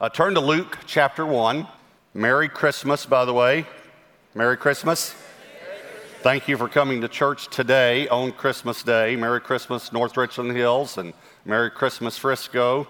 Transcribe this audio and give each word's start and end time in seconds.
Uh, 0.00 0.08
turn 0.08 0.32
to 0.32 0.40
Luke 0.40 0.78
chapter 0.86 1.26
1. 1.26 1.66
Merry 2.14 2.48
Christmas, 2.48 3.04
by 3.04 3.24
the 3.24 3.34
way. 3.34 3.66
Merry 4.32 4.56
Christmas. 4.56 5.12
Thank 6.20 6.46
you 6.46 6.56
for 6.56 6.68
coming 6.68 7.00
to 7.00 7.08
church 7.08 7.48
today 7.48 8.06
on 8.06 8.30
Christmas 8.30 8.84
Day. 8.84 9.16
Merry 9.16 9.40
Christmas, 9.40 9.92
North 9.92 10.16
Richland 10.16 10.56
Hills, 10.56 10.98
and 10.98 11.12
Merry 11.44 11.68
Christmas, 11.68 12.16
Frisco, 12.16 12.86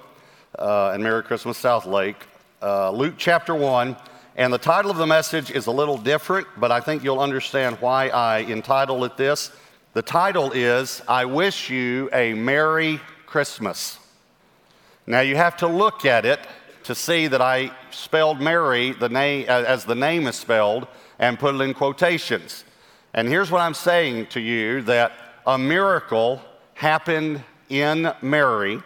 uh, 0.58 0.90
and 0.92 1.02
Merry 1.02 1.22
Christmas, 1.22 1.58
Southlake. 1.58 2.16
Uh, 2.60 2.90
Luke 2.90 3.14
chapter 3.16 3.54
1. 3.54 3.96
And 4.36 4.52
the 4.52 4.58
title 4.58 4.90
of 4.90 4.98
the 4.98 5.06
message 5.06 5.50
is 5.50 5.66
a 5.66 5.72
little 5.72 5.96
different, 5.96 6.46
but 6.58 6.70
I 6.70 6.80
think 6.80 7.02
you'll 7.02 7.20
understand 7.20 7.78
why 7.80 8.10
I 8.10 8.42
entitled 8.42 9.02
it 9.04 9.16
this. 9.16 9.50
The 9.94 10.02
title 10.02 10.52
is 10.52 11.00
I 11.08 11.24
Wish 11.24 11.70
You 11.70 12.10
a 12.12 12.34
Mary 12.34 13.00
Christmas. 13.24 13.98
Now 15.06 15.20
you 15.20 15.36
have 15.36 15.56
to 15.56 15.68
look 15.68 16.04
at 16.04 16.26
it 16.26 16.40
to 16.88 16.94
see 16.94 17.26
that 17.26 17.42
I 17.42 17.70
spelled 17.90 18.40
Mary 18.40 18.92
the 18.92 19.10
as 19.46 19.84
the 19.84 19.94
name 19.94 20.26
is 20.26 20.36
spelled 20.36 20.88
and 21.18 21.38
put 21.38 21.54
it 21.54 21.60
in 21.60 21.74
quotations. 21.74 22.64
And 23.12 23.28
here's 23.28 23.50
what 23.50 23.60
I'm 23.60 23.74
saying 23.74 24.28
to 24.28 24.40
you 24.40 24.80
that 24.82 25.12
a 25.46 25.58
miracle 25.58 26.40
happened 26.72 27.44
in 27.68 28.10
Mary 28.22 28.82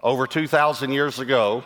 over 0.00 0.28
2,000 0.28 0.92
years 0.92 1.18
ago, 1.18 1.64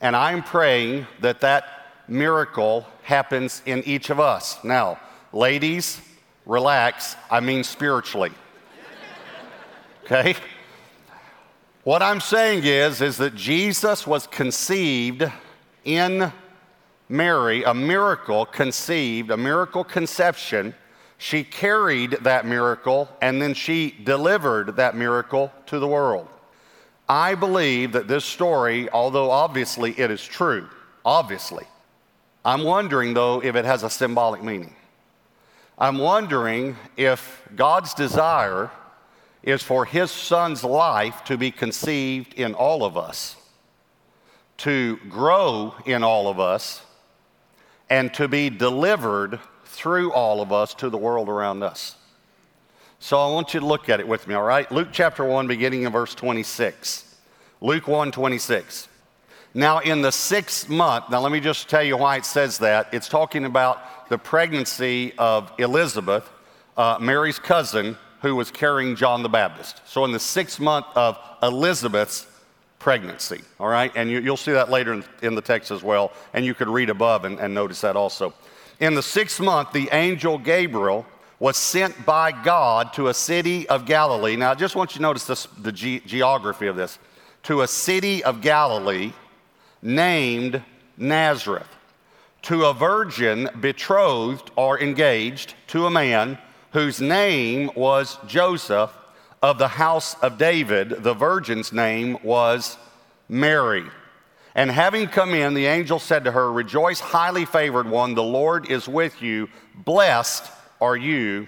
and 0.00 0.16
I'm 0.16 0.42
praying 0.42 1.06
that 1.20 1.42
that 1.42 1.66
miracle 2.08 2.86
happens 3.02 3.60
in 3.66 3.82
each 3.84 4.08
of 4.08 4.18
us. 4.18 4.64
Now, 4.64 4.98
ladies, 5.34 6.00
relax. 6.46 7.14
I 7.30 7.40
mean 7.40 7.62
spiritually. 7.62 8.32
Okay? 10.04 10.34
What 11.84 12.02
I'm 12.02 12.20
saying 12.20 12.64
is 12.64 13.02
is 13.02 13.18
that 13.18 13.34
Jesus 13.34 14.06
was 14.06 14.26
conceived 14.26 15.30
in 15.84 16.32
Mary, 17.10 17.62
a 17.62 17.74
miracle 17.74 18.46
conceived, 18.46 19.30
a 19.30 19.36
miracle 19.36 19.84
conception. 19.84 20.74
She 21.18 21.44
carried 21.44 22.12
that 22.22 22.46
miracle 22.46 23.10
and 23.20 23.40
then 23.40 23.52
she 23.52 23.94
delivered 24.02 24.76
that 24.76 24.96
miracle 24.96 25.52
to 25.66 25.78
the 25.78 25.86
world. 25.86 26.26
I 27.06 27.34
believe 27.34 27.92
that 27.92 28.08
this 28.08 28.24
story, 28.24 28.88
although 28.90 29.30
obviously 29.30 29.92
it 30.00 30.10
is 30.10 30.24
true, 30.24 30.70
obviously, 31.04 31.66
I'm 32.46 32.64
wondering, 32.64 33.12
though, 33.12 33.42
if 33.42 33.56
it 33.56 33.66
has 33.66 33.82
a 33.82 33.90
symbolic 33.90 34.42
meaning. 34.42 34.74
I'm 35.78 35.98
wondering 35.98 36.76
if 36.96 37.42
God's 37.54 37.92
desire 37.92 38.70
is 39.44 39.62
for 39.62 39.84
His 39.84 40.10
Son's 40.10 40.64
life 40.64 41.22
to 41.24 41.36
be 41.36 41.50
conceived 41.50 42.34
in 42.34 42.54
all 42.54 42.82
of 42.82 42.96
us, 42.96 43.36
to 44.58 44.96
grow 45.08 45.74
in 45.84 46.02
all 46.02 46.28
of 46.28 46.40
us, 46.40 46.82
and 47.90 48.12
to 48.14 48.26
be 48.26 48.48
delivered 48.48 49.38
through 49.66 50.12
all 50.12 50.40
of 50.40 50.50
us 50.50 50.72
to 50.74 50.88
the 50.88 50.96
world 50.96 51.28
around 51.28 51.62
us. 51.62 51.96
So 52.98 53.18
I 53.18 53.30
want 53.30 53.52
you 53.52 53.60
to 53.60 53.66
look 53.66 53.90
at 53.90 54.00
it 54.00 54.08
with 54.08 54.26
me, 54.26 54.34
all 54.34 54.42
right? 54.42 54.70
Luke 54.72 54.88
chapter 54.90 55.24
1, 55.24 55.46
beginning 55.46 55.82
in 55.82 55.92
verse 55.92 56.14
26. 56.14 57.16
Luke 57.60 57.86
1 57.86 58.12
26. 58.12 58.88
Now, 59.52 59.80
in 59.80 60.00
the 60.00 60.10
sixth 60.10 60.68
month, 60.68 61.10
now 61.10 61.20
let 61.20 61.30
me 61.30 61.38
just 61.38 61.68
tell 61.68 61.82
you 61.82 61.96
why 61.96 62.16
it 62.16 62.24
says 62.24 62.58
that. 62.58 62.88
It's 62.92 63.08
talking 63.08 63.44
about 63.44 64.08
the 64.08 64.18
pregnancy 64.18 65.12
of 65.18 65.52
Elizabeth, 65.58 66.28
uh, 66.76 66.96
Mary's 67.00 67.38
cousin, 67.38 67.96
who 68.24 68.34
was 68.34 68.50
carrying 68.50 68.96
John 68.96 69.22
the 69.22 69.28
Baptist. 69.28 69.82
So, 69.86 70.04
in 70.06 70.10
the 70.10 70.18
sixth 70.18 70.58
month 70.58 70.86
of 70.94 71.18
Elizabeth's 71.42 72.26
pregnancy, 72.78 73.42
all 73.60 73.68
right? 73.68 73.92
And 73.94 74.10
you, 74.10 74.22
will 74.22 74.38
see 74.38 74.52
that 74.52 74.70
later 74.70 74.94
in, 74.94 75.04
in, 75.20 75.34
the 75.34 75.42
text 75.42 75.70
as 75.70 75.82
well. 75.82 76.10
And 76.32 76.42
you 76.42 76.54
could 76.54 76.68
read 76.68 76.88
above 76.88 77.26
and, 77.26 77.38
and 77.38 77.52
notice 77.52 77.82
that 77.82 77.96
also. 77.96 78.32
In 78.80 78.94
the 78.94 79.02
sixth 79.02 79.40
month, 79.40 79.72
the 79.72 79.90
angel 79.92 80.38
Gabriel 80.38 81.04
was 81.38 81.58
sent 81.58 82.06
by 82.06 82.32
God 82.32 82.94
to 82.94 83.08
a 83.08 83.14
city 83.14 83.68
of 83.68 83.84
Galilee. 83.84 84.36
Now, 84.36 84.52
I 84.52 84.54
just 84.54 84.74
want 84.74 84.94
you 84.94 85.00
to 85.00 85.02
notice 85.02 85.26
this, 85.26 85.44
the 85.58 85.72
ge- 85.72 86.02
geography 86.06 86.66
of 86.66 86.76
this. 86.76 86.98
To 87.44 87.60
a 87.60 87.68
city 87.68 88.24
of 88.24 88.40
Galilee 88.40 89.12
named 89.82 90.62
Nazareth 90.96 91.68
to 92.44 92.66
a 92.66 92.72
virgin 92.72 93.50
betrothed 93.60 94.50
or 94.56 94.80
engaged 94.80 95.54
to 95.66 95.86
a 95.86 95.90
man 95.90 96.38
whose 96.74 97.00
name 97.00 97.70
was 97.76 98.18
Joseph 98.26 98.90
of 99.40 99.58
the 99.58 99.68
house 99.68 100.14
of 100.22 100.38
David. 100.38 101.04
The 101.04 101.14
virgin's 101.14 101.72
name 101.72 102.18
was 102.24 102.76
Mary. 103.28 103.84
And 104.56 104.70
having 104.70 105.06
come 105.06 105.34
in, 105.34 105.54
the 105.54 105.66
angel 105.66 106.00
said 106.00 106.24
to 106.24 106.32
her, 106.32 106.52
Rejoice, 106.52 106.98
highly 106.98 107.44
favored 107.44 107.88
one, 107.88 108.14
the 108.14 108.24
Lord 108.24 108.70
is 108.70 108.88
with 108.88 109.22
you. 109.22 109.48
Blessed 109.76 110.50
are 110.80 110.96
you 110.96 111.46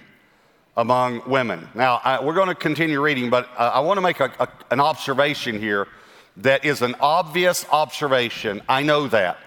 among 0.77 1.21
women. 1.29 1.67
Now, 1.75 1.99
I, 2.05 2.23
we're 2.23 2.33
going 2.33 2.47
to 2.47 2.55
continue 2.55 3.01
reading, 3.01 3.29
but 3.29 3.49
uh, 3.57 3.71
I 3.73 3.81
want 3.81 3.97
to 3.97 4.01
make 4.01 4.21
a, 4.21 4.31
a, 4.39 4.47
an 4.71 4.79
observation 4.79 5.59
here 5.59 5.89
that 6.37 6.63
is 6.63 6.81
an 6.81 6.95
obvious 7.01 7.65
observation. 7.69 8.61
I 8.69 8.81
know 8.81 9.07
that. 9.09 9.39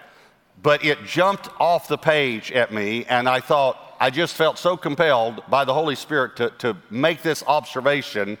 But 0.61 0.85
it 0.85 1.03
jumped 1.05 1.49
off 1.59 1.87
the 1.87 1.97
page 1.97 2.51
at 2.51 2.71
me, 2.71 3.05
and 3.05 3.27
I 3.27 3.39
thought, 3.39 3.90
I 4.01 4.09
just 4.09 4.33
felt 4.33 4.57
so 4.57 4.77
compelled 4.77 5.43
by 5.47 5.63
the 5.63 5.75
Holy 5.75 5.93
Spirit 5.93 6.35
to, 6.37 6.49
to 6.57 6.75
make 6.89 7.21
this 7.21 7.43
observation. 7.45 8.39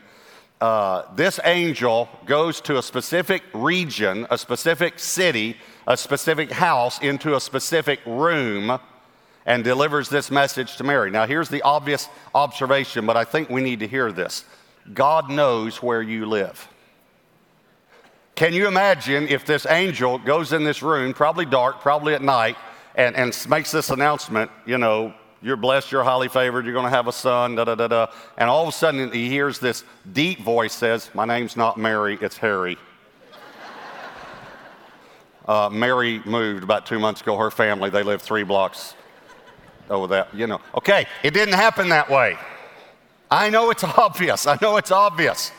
Uh, 0.59 1.03
this 1.15 1.39
angel 1.43 2.09
goes 2.25 2.59
to 2.61 2.79
a 2.79 2.81
specific 2.81 3.43
region, 3.53 4.25
a 4.31 4.39
specific 4.39 4.97
city, 4.97 5.55
a 5.85 5.95
specific 5.95 6.51
house, 6.51 6.99
into 7.01 7.35
a 7.35 7.39
specific 7.39 7.99
room, 8.07 8.79
and 9.45 9.63
delivers 9.63 10.09
this 10.09 10.31
message 10.31 10.77
to 10.77 10.83
Mary. 10.83 11.11
Now, 11.11 11.27
here's 11.27 11.49
the 11.49 11.61
obvious 11.61 12.09
observation, 12.33 13.05
but 13.05 13.15
I 13.15 13.23
think 13.23 13.51
we 13.51 13.61
need 13.61 13.81
to 13.81 13.87
hear 13.87 14.11
this 14.11 14.45
God 14.91 15.29
knows 15.29 15.83
where 15.83 16.01
you 16.01 16.25
live. 16.25 16.67
Can 18.33 18.53
you 18.55 18.67
imagine 18.67 19.27
if 19.27 19.45
this 19.45 19.67
angel 19.67 20.17
goes 20.17 20.53
in 20.53 20.63
this 20.63 20.81
room, 20.81 21.13
probably 21.13 21.45
dark, 21.45 21.81
probably 21.81 22.15
at 22.15 22.23
night, 22.23 22.57
and, 22.95 23.15
and 23.15 23.45
makes 23.47 23.69
this 23.69 23.91
announcement, 23.91 24.49
you 24.65 24.79
know, 24.79 25.13
you're 25.41 25.57
blessed, 25.57 25.91
you're 25.91 26.03
highly 26.03 26.27
favored, 26.27 26.65
you're 26.65 26.73
going 26.73 26.85
to 26.85 26.95
have 26.95 27.07
a 27.07 27.11
son, 27.11 27.55
da 27.55 27.63
da 27.63 27.75
da 27.75 27.87
da. 27.87 28.07
And 28.37 28.49
all 28.49 28.63
of 28.63 28.69
a 28.69 28.71
sudden 28.71 29.11
he 29.11 29.27
hears 29.27 29.59
this 29.59 29.83
deep 30.13 30.41
voice 30.41 30.73
says, 30.73 31.09
My 31.13 31.25
name's 31.25 31.57
not 31.57 31.77
Mary, 31.77 32.17
it's 32.21 32.37
Harry. 32.37 32.77
uh, 35.47 35.69
Mary 35.71 36.21
moved 36.25 36.63
about 36.63 36.85
two 36.85 36.99
months 36.99 37.21
ago, 37.21 37.37
her 37.37 37.49
family, 37.51 37.89
they 37.89 38.03
live 38.03 38.21
three 38.21 38.43
blocks 38.43 38.95
over 39.89 40.07
that, 40.07 40.33
you 40.33 40.47
know. 40.47 40.61
Okay, 40.75 41.05
it 41.23 41.33
didn't 41.33 41.55
happen 41.55 41.89
that 41.89 42.09
way. 42.09 42.37
I 43.29 43.49
know 43.49 43.71
it's 43.71 43.83
obvious, 43.97 44.45
I 44.45 44.57
know 44.61 44.77
it's 44.77 44.91
obvious. 44.91 45.51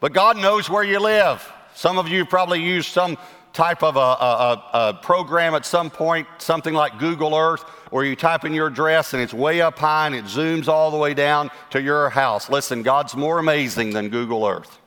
But 0.00 0.12
God 0.12 0.36
knows 0.36 0.68
where 0.68 0.84
you 0.84 1.00
live. 1.00 1.50
Some 1.74 1.98
of 1.98 2.08
you 2.08 2.24
probably 2.24 2.62
used 2.62 2.90
some 2.90 3.16
type 3.54 3.84
of 3.84 3.96
a, 3.96 4.00
a, 4.00 4.70
a, 4.74 4.94
program 4.94 5.54
at 5.54 5.64
some 5.64 5.88
point, 5.88 6.26
something 6.38 6.74
like 6.74 6.98
Google 6.98 7.34
Earth, 7.36 7.62
where 7.90 8.04
you 8.04 8.16
type 8.16 8.44
in 8.44 8.52
your 8.52 8.66
address 8.66 9.14
and 9.14 9.22
it's 9.22 9.32
way 9.32 9.62
up 9.62 9.78
high 9.78 10.06
and 10.06 10.14
it 10.14 10.24
zooms 10.24 10.66
all 10.66 10.90
the 10.90 10.96
way 10.96 11.14
down 11.14 11.50
to 11.70 11.80
your 11.80 12.10
house. 12.10 12.50
Listen, 12.50 12.82
God's 12.82 13.14
more 13.14 13.38
amazing 13.38 13.90
than 13.90 14.08
Google 14.08 14.44
Earth. 14.44 14.78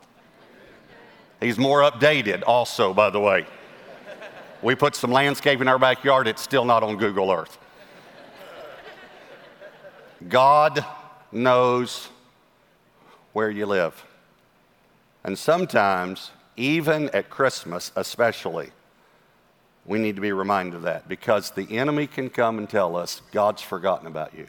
He's 1.39 1.57
more 1.57 1.81
updated, 1.81 2.43
also, 2.45 2.93
by 2.93 3.09
the 3.09 3.19
way. 3.19 3.45
We 4.61 4.75
put 4.75 4.95
some 4.95 5.11
landscape 5.11 5.61
in 5.61 5.67
our 5.67 5.79
backyard, 5.79 6.27
it's 6.27 6.41
still 6.41 6.65
not 6.65 6.83
on 6.83 6.97
Google 6.97 7.31
Earth. 7.31 7.57
God 10.27 10.83
knows 11.31 12.09
where 13.33 13.49
you 13.49 13.65
live. 13.65 14.03
And 15.23 15.37
sometimes 15.37 16.31
even 16.57 17.09
at 17.11 17.29
Christmas, 17.29 17.91
especially, 17.95 18.71
we 19.85 19.99
need 19.99 20.15
to 20.15 20.21
be 20.21 20.33
reminded 20.33 20.75
of 20.75 20.81
that 20.81 21.07
because 21.07 21.51
the 21.51 21.77
enemy 21.77 22.07
can 22.07 22.29
come 22.29 22.57
and 22.57 22.69
tell 22.69 22.97
us 22.97 23.21
God's 23.31 23.61
forgotten 23.61 24.07
about 24.07 24.33
you, 24.35 24.47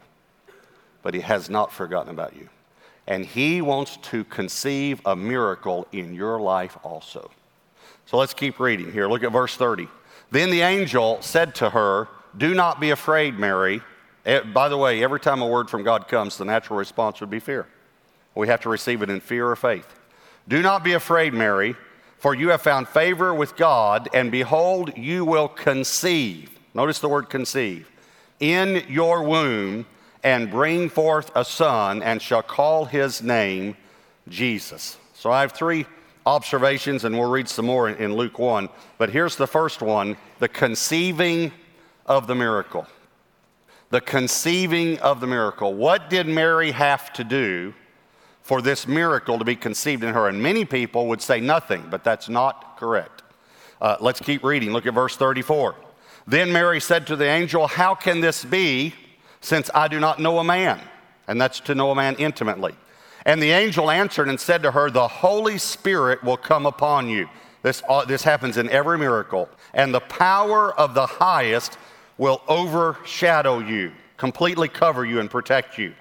but 1.03 1.15
he 1.15 1.21
has 1.21 1.49
not 1.49 1.73
forgotten 1.73 2.11
about 2.11 2.35
you. 2.35 2.49
And 3.07 3.25
he 3.25 3.63
wants 3.63 3.99
to 3.99 4.25
conceive 4.25 5.01
a 5.07 5.15
miracle 5.15 5.87
in 5.93 6.15
your 6.15 6.41
life 6.41 6.77
also. 6.83 7.31
So 8.07 8.17
let's 8.17 8.35
keep 8.35 8.59
reading 8.59 8.91
here. 8.91 9.07
Look 9.07 9.23
at 9.23 9.33
verse 9.33 9.55
30. 9.55 9.87
Then 10.31 10.51
the 10.51 10.63
angel 10.63 11.19
said 11.21 11.55
to 11.57 11.71
her, 11.71 12.09
Do 12.37 12.55
not 12.55 12.81
be 12.81 12.91
afraid, 12.91 13.39
Mary. 13.39 13.83
Eh, 14.27 14.41
by 14.41 14.69
the 14.69 14.77
way, 14.77 15.03
every 15.03 15.21
time 15.21 15.41
a 15.41 15.47
word 15.47 15.71
from 15.71 15.85
God 15.85 16.09
comes, 16.09 16.37
the 16.37 16.45
natural 16.45 16.79
response 16.79 17.21
would 17.21 17.31
be 17.31 17.39
fear. 17.39 17.67
We 18.35 18.49
have 18.49 18.61
to 18.63 18.69
receive 18.69 19.03
it 19.03 19.09
in 19.09 19.21
fear 19.21 19.49
or 19.49 19.57
faith. 19.57 19.87
Do 20.47 20.61
not 20.63 20.85
be 20.85 20.93
afraid, 20.95 21.33
Mary 21.33 21.77
for 22.19 22.35
you 22.35 22.49
have 22.49 22.63
found 22.63 22.89
favor 22.89 23.33
with 23.33 23.57
God, 23.57 24.09
and 24.13 24.31
behold, 24.31 24.97
you 24.97 25.25
will 25.25 25.49
conceive. 25.49 26.51
Notice 26.75 26.99
the 26.99 27.09
word 27.09 27.31
conceive. 27.31 27.91
In 28.41 28.85
your 28.89 29.23
womb, 29.23 29.87
and 30.23 30.51
bring 30.51 30.89
forth 30.89 31.31
a 31.35 31.45
son, 31.45 32.03
and 32.03 32.21
shall 32.21 32.43
call 32.43 32.85
his 32.85 33.23
name 33.23 33.77
Jesus. 34.29 34.97
So 35.15 35.31
I 35.31 35.41
have 35.41 35.53
three 35.53 35.87
observations, 36.27 37.05
and 37.05 37.19
we'll 37.19 37.31
read 37.31 37.49
some 37.49 37.67
more 37.67 37.89
in, 37.89 38.15
Luke 38.15 38.39
1. 38.39 38.69
But 38.99 39.11
here's 39.11 39.37
the 39.37 39.47
first 39.47 39.81
one 39.81 40.17
the 40.39 40.49
conceiving 40.49 41.53
of 42.07 42.27
the 42.27 42.35
miracle. 42.35 42.87
The 43.91 44.01
conceiving 44.01 44.99
of 44.99 45.21
the 45.21 45.27
miracle. 45.27 45.73
What 45.75 46.11
did 46.11 46.27
Mary 46.27 46.73
have 46.73 47.13
to 47.15 47.25
do 47.25 47.75
for 48.49 48.63
this 48.63 48.89
miracle 48.89 49.39
to 49.39 49.45
be 49.45 49.55
conceived 49.55 50.03
in 50.03 50.15
her? 50.15 50.27
And 50.27 50.43
many 50.43 50.65
people 50.65 51.07
would 51.09 51.21
say 51.21 51.39
nothing, 51.39 51.85
but 51.91 52.03
that's 52.03 52.31
not 52.31 52.79
correct. 52.79 53.23
Uh, 53.79 53.99
let's 54.01 54.21
keep 54.21 54.43
reading. 54.43 54.73
Look 54.73 54.87
at 54.87 54.95
verse 54.95 55.17
34. 55.19 55.75
Then 56.27 56.51
Mary 56.51 56.81
said 56.81 57.07
to 57.09 57.17
the 57.17 57.27
angel, 57.27 57.67
How 57.67 57.95
can 57.95 58.23
this 58.23 58.47
be 58.47 58.95
since 59.43 59.71
I 59.75 59.87
do 59.87 60.01
not 60.01 60.19
know 60.19 60.39
a 60.39 60.45
man? 60.45 60.81
And 61.27 61.39
that's 61.39 61.61
to 61.61 61.75
know 61.75 61.91
a 61.91 61.95
man 61.95 62.17
intimately. 62.17 62.75
And 63.27 63.43
the 63.43 63.51
angel 63.51 63.91
answered 63.91 64.31
and 64.31 64.41
said 64.41 64.63
to 64.63 64.71
her, 64.71 64.89
The 64.89 65.09
Holy 65.09 65.59
Spirit 65.59 66.25
will 66.25 66.39
come 66.39 66.65
upon 66.65 67.11
you. 67.11 67.29
This, 67.63 67.83
uh, 67.87 68.07
this 68.07 68.23
happens 68.23 68.57
in 68.57 68.71
every 68.71 68.97
miracle. 68.97 69.51
And 69.75 69.93
the 69.93 70.01
power 70.01 70.73
of 70.81 70.95
the 70.95 71.05
highest 71.05 71.77
will 72.17 72.41
overshadow 72.49 73.59
you, 73.59 73.93
completely 74.17 74.69
cover 74.69 75.05
you, 75.05 75.21
and 75.21 75.31
protect 75.31 75.77
you. 75.77 75.93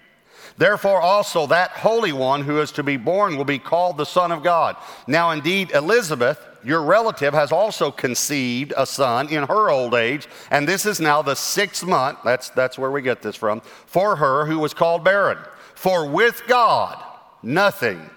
Therefore, 0.58 1.02
also 1.02 1.48
that 1.48 1.72
Holy 1.72 2.14
One 2.14 2.44
who 2.44 2.60
is 2.60 2.72
to 2.74 2.84
be 2.84 2.98
born 2.98 3.38
will 3.38 3.46
be 3.46 3.60
called 3.60 3.98
the 3.98 4.06
Son 4.06 4.32
of 4.32 4.44
God. 4.44 4.76
Now, 5.08 5.32
indeed, 5.32 5.72
Elizabeth, 5.72 6.40
your 6.64 6.82
relative, 6.82 7.34
has 7.34 7.52
also 7.52 7.92
conceived 7.92 8.74
a 8.76 8.86
son 8.86 9.30
in 9.30 9.44
her 9.44 9.70
old 9.70 9.94
age, 9.94 10.28
and 10.52 10.68
this 10.68 10.86
is 10.86 11.00
now 11.00 11.22
the 11.22 11.36
sixth 11.36 11.86
month, 11.86 12.20
that's, 12.24 12.50
that's 12.50 12.78
where 12.78 12.92
we 12.92 13.02
get 13.02 13.22
this 13.22 13.36
from, 13.36 13.62
for 13.62 14.16
her 14.16 14.46
who 14.46 14.60
was 14.60 14.74
called 14.74 15.04
barren. 15.04 15.38
For 15.76 16.10
with 16.10 16.44
God, 16.48 17.02
nothing 17.44 18.10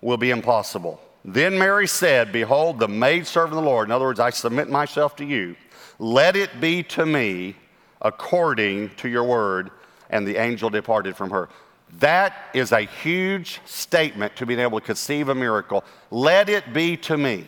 will 0.00 0.16
be 0.16 0.30
impossible. 0.30 1.00
Then 1.24 1.58
Mary 1.58 1.88
said, 1.88 2.30
Behold, 2.32 2.78
the 2.78 2.88
maidservant 2.88 3.56
of 3.56 3.64
the 3.64 3.68
Lord. 3.68 3.88
In 3.88 3.92
other 3.92 4.04
words, 4.04 4.20
I 4.20 4.30
submit 4.30 4.68
myself 4.68 5.16
to 5.16 5.24
you. 5.24 5.56
Let 5.98 6.36
it 6.36 6.60
be 6.60 6.82
to 6.84 7.06
me 7.06 7.56
according 8.00 8.90
to 8.96 9.08
your 9.08 9.24
word 9.24 9.70
and 10.10 10.26
the 10.26 10.36
angel 10.36 10.70
departed 10.70 11.16
from 11.16 11.30
her. 11.30 11.48
That 12.00 12.34
is 12.52 12.72
a 12.72 12.80
huge 12.80 13.60
statement 13.64 14.36
to 14.36 14.46
being 14.46 14.60
able 14.60 14.80
to 14.80 14.86
conceive 14.86 15.28
a 15.28 15.34
miracle. 15.34 15.84
Let 16.10 16.48
it 16.48 16.72
be 16.72 16.96
to 16.98 17.16
me 17.16 17.46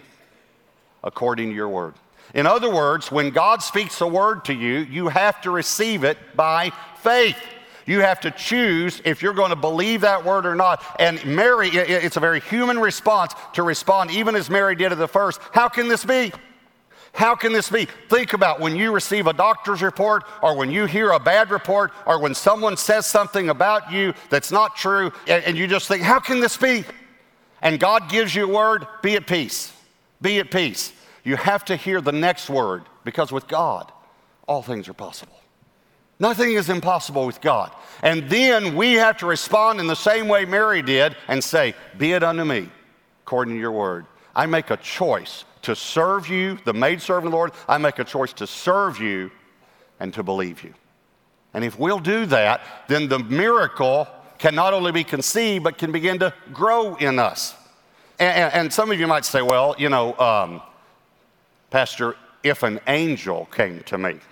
according 1.03 1.51
to 1.51 1.55
your 1.55 1.69
word. 1.69 1.95
In 2.35 2.47
other 2.47 2.73
words, 2.73 3.11
when 3.11 3.31
God 3.31 3.63
speaks 3.63 4.01
a 4.01 4.07
word 4.07 4.45
to 4.47 4.55
you, 4.55 4.79
you 4.81 5.09
have 5.09 5.41
to 5.43 5.51
receive 5.51 6.05
it 6.05 6.19
by 6.37 6.73
faith. 6.99 7.37
You 7.87 8.01
have 8.01 8.21
to 8.21 8.31
choose 8.31 9.01
if 9.05 9.23
you're 9.23 9.33
going 9.33 9.49
to 9.51 9.57
believe 9.57 10.03
that 10.03 10.25
word 10.25 10.45
or 10.45 10.55
not. 10.55 10.85
And 10.99 11.25
Mary, 11.25 11.69
it's 11.71 12.19
a 12.19 12.21
very 12.21 12.41
human 12.41 12.79
response 12.79 13.33
to 13.55 13.63
respond, 13.63 14.11
even 14.11 14.37
as 14.37 14.51
Mary 14.51 14.77
did 14.77 14.93
at 14.93 14.99
the 14.99 15.09
first. 15.09 15.41
How 15.53 15.69
can 15.69 15.89
this 15.89 16.05
be? 16.05 16.33
How 17.13 17.35
can 17.35 17.53
this 17.53 17.71
be? 17.71 17.87
Think 18.09 18.33
about 18.33 18.61
when 18.61 18.77
you 18.77 18.93
receive 18.93 19.27
a 19.27 19.33
doctor's 19.33 19.83
report 19.83 20.25
or 20.43 20.57
when 20.57 20.71
you 20.71 20.87
hear 20.87 21.11
a 21.11 21.19
bad 21.19 21.51
report 21.51 21.93
or 22.07 22.21
when 22.21 22.35
someone 22.35 22.77
says 22.77 23.07
something 23.07 23.49
about 23.49 23.91
you 23.93 24.15
that's 24.31 24.53
not 24.53 24.77
true 24.77 25.13
and, 25.27 25.57
you 25.57 25.67
just 25.67 25.89
think, 25.89 26.03
how 26.03 26.21
can 26.21 26.41
this 26.41 26.57
be? 26.57 26.85
And 27.61 27.81
God 27.81 28.09
gives 28.09 28.35
you 28.35 28.45
a 28.45 28.55
word, 28.55 28.87
be 29.03 29.17
at 29.17 29.27
peace. 29.27 29.73
Be 30.21 30.39
at 30.39 30.51
peace. 30.51 30.93
You 31.25 31.37
have 31.37 31.65
to 31.67 31.77
hear 31.77 32.01
the 32.01 32.13
next 32.13 32.49
word 32.49 32.85
because 33.05 33.33
with 33.33 33.49
God, 33.49 33.91
all 34.47 34.63
things 34.63 34.89
are 34.89 34.95
possible. 34.95 35.39
Nothing 36.21 36.53
is 36.53 36.69
impossible 36.69 37.27
with 37.27 37.41
God. 37.41 37.73
And 38.03 38.29
then 38.29 38.75
we 38.75 38.95
have 38.95 39.19
to 39.19 39.27
respond 39.27 39.81
in 39.81 39.87
the 39.87 39.97
same 39.97 40.29
way 40.29 40.45
Mary 40.45 40.83
did 40.83 41.17
and 41.29 41.43
say, 41.43 41.75
Be 41.97 42.13
it 42.13 42.25
unto 42.25 42.45
me, 42.45 42.69
according 43.23 43.55
to 43.55 43.61
your 43.61 43.73
word. 43.73 44.07
I 44.35 44.47
make 44.47 44.71
a 44.71 44.77
choice 44.77 45.45
to 45.69 45.77
serve 45.77 46.31
you, 46.31 46.59
the 46.65 46.73
maidservant 46.73 47.31
Lord, 47.31 47.53
I 47.69 47.77
make 47.77 47.99
a 47.99 48.05
choice 48.05 48.33
to 48.35 48.47
serve 48.47 48.99
you 48.99 49.31
and 50.01 50.15
to 50.15 50.23
believe 50.23 50.65
you. 50.65 50.73
And 51.53 51.63
if 51.63 51.79
we'll 51.79 52.01
do 52.01 52.25
that, 52.25 52.63
then 52.89 53.07
the 53.07 53.19
miracle 53.19 54.09
can 54.39 54.55
not 54.55 54.73
only 54.73 54.93
be 54.93 55.05
conceived, 55.05 55.65
but 55.65 55.77
can 55.77 55.93
begin 55.93 56.21
to 56.21 56.33
grow 56.55 56.95
in 56.95 57.19
us. 57.19 57.55
And, 58.19 58.55
and 58.55 58.73
some 58.73 58.91
of 58.91 58.99
you 58.99 59.07
might 59.07 59.27
say, 59.27 59.43
well, 59.43 59.75
you 59.79 59.91
know, 59.91 60.19
um, 60.19 60.63
Pastor, 61.69 62.17
if 62.43 62.63
an 62.63 62.81
angel 62.87 63.47
came 63.53 63.81
to 63.85 63.99
me. 63.99 64.19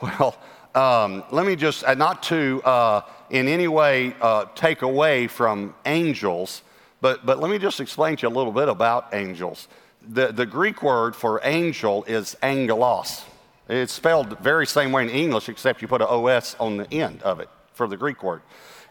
Well, 0.00 0.38
um, 0.76 1.24
let 1.32 1.44
me 1.44 1.56
just, 1.56 1.82
uh, 1.82 1.94
not 1.94 2.22
to 2.24 2.62
uh, 2.62 3.00
in 3.30 3.48
any 3.48 3.66
way 3.66 4.14
uh, 4.20 4.44
take 4.54 4.82
away 4.82 5.26
from 5.26 5.74
angels, 5.86 6.62
but, 7.00 7.24
but 7.24 7.38
let 7.38 7.50
me 7.50 7.58
just 7.58 7.80
explain 7.80 8.16
to 8.16 8.22
you 8.22 8.28
a 8.28 8.36
little 8.36 8.52
bit 8.52 8.68
about 8.68 9.14
angels. 9.14 9.68
The, 10.06 10.32
the 10.32 10.46
Greek 10.46 10.82
word 10.82 11.14
for 11.14 11.40
angel 11.44 12.04
is 12.04 12.36
angelos. 12.42 13.24
It's 13.68 13.92
spelled 13.92 14.38
very 14.38 14.66
same 14.66 14.92
way 14.92 15.02
in 15.02 15.10
English, 15.10 15.48
except 15.48 15.82
you 15.82 15.88
put 15.88 16.00
an 16.00 16.08
OS 16.08 16.56
on 16.58 16.78
the 16.78 16.92
end 16.92 17.22
of 17.22 17.40
it 17.40 17.48
for 17.74 17.86
the 17.86 17.96
Greek 17.96 18.22
word. 18.22 18.42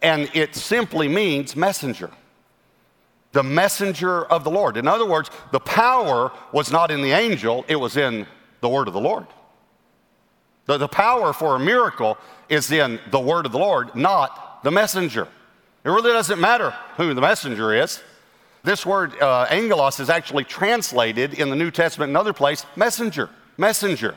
And 0.01 0.29
it 0.33 0.55
simply 0.55 1.07
means 1.07 1.55
messenger. 1.55 2.11
The 3.31 3.43
messenger 3.43 4.25
of 4.25 4.43
the 4.43 4.51
Lord. 4.51 4.77
In 4.77 4.87
other 4.87 5.05
words, 5.05 5.29
the 5.51 5.59
power 5.59 6.31
was 6.51 6.71
not 6.71 6.91
in 6.91 7.01
the 7.01 7.11
angel, 7.11 7.65
it 7.67 7.75
was 7.75 7.97
in 7.97 8.27
the 8.61 8.69
word 8.69 8.87
of 8.87 8.93
the 8.93 9.01
Lord. 9.01 9.27
The, 10.65 10.77
the 10.77 10.87
power 10.87 11.33
for 11.33 11.55
a 11.55 11.59
miracle 11.59 12.17
is 12.49 12.71
in 12.71 12.99
the 13.09 13.19
word 13.19 13.45
of 13.45 13.51
the 13.51 13.59
Lord, 13.59 13.95
not 13.95 14.63
the 14.63 14.71
messenger. 14.71 15.27
It 15.87 15.91
really 15.91 16.11
doesn't 16.11 16.41
matter 16.41 16.71
who 16.97 17.13
the 17.13 17.21
messenger 17.21 17.73
is. 17.73 18.03
This 18.61 18.85
word 18.85 19.17
uh, 19.21 19.47
angelos 19.49 20.01
is 20.01 20.09
actually 20.09 20.43
translated 20.43 21.35
in 21.35 21.49
the 21.49 21.55
New 21.55 21.71
Testament 21.71 22.09
in 22.09 22.17
other 22.17 22.33
place 22.33 22.65
messenger, 22.75 23.29
messenger. 23.57 24.15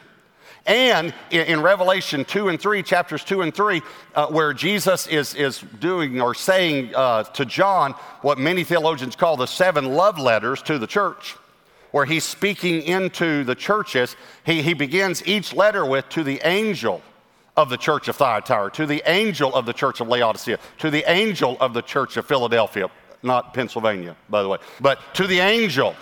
And 0.67 1.15
in, 1.31 1.47
in, 1.47 1.63
Revelation 1.63 2.25
2 2.25 2.49
and 2.49 2.61
3, 2.61 2.83
chapters 2.83 3.23
2 3.23 3.43
and 3.43 3.55
3, 3.55 3.83
uh, 4.17 4.27
where 4.27 4.53
Jesus 4.53 5.07
is, 5.07 5.37
is 5.37 5.61
doing 5.79 6.21
or 6.21 6.35
saying 6.35 6.93
uh, 6.93 7.23
to 7.23 7.45
John 7.45 7.93
what 8.23 8.37
many 8.37 8.65
theologians 8.65 9.15
call 9.15 9.37
the 9.37 9.47
seven 9.47 9.95
love 9.95 10.19
letters 10.19 10.63
to 10.63 10.77
the 10.77 10.89
church, 10.89 11.37
where 11.93 12.05
he's 12.05 12.25
speaking 12.25 12.83
into 12.83 13.45
the 13.45 13.55
churches, 13.55 14.17
he, 14.45 14.61
he 14.61 14.75
begins 14.75 15.25
each 15.25 15.55
letter 15.55 15.87
with 15.87 16.09
to 16.09 16.25
the 16.25 16.41
angel 16.43 17.01
of 17.61 17.69
the 17.69 17.77
church 17.77 18.09
of 18.09 18.17
Thyatira, 18.17 18.71
to 18.73 18.87
the 18.87 19.03
angel 19.07 19.55
of 19.55 19.67
the 19.67 19.73
church 19.75 20.01
of 20.01 20.09
Laodicea, 20.09 20.59
to 20.79 20.91
the 20.91 21.05
angel 21.11 21.59
of 21.61 21.75
the 21.75 21.83
church 21.83 22.17
of 22.17 22.27
Philadelphia, 22.27 22.91
not 23.23 23.53
Pennsylvania, 23.53 24.17
by 24.31 24.43
the 24.43 24.49
way, 24.49 24.59
but 24.81 24.99
to 25.15 25.27
the 25.27 25.41
angel. 25.41 25.95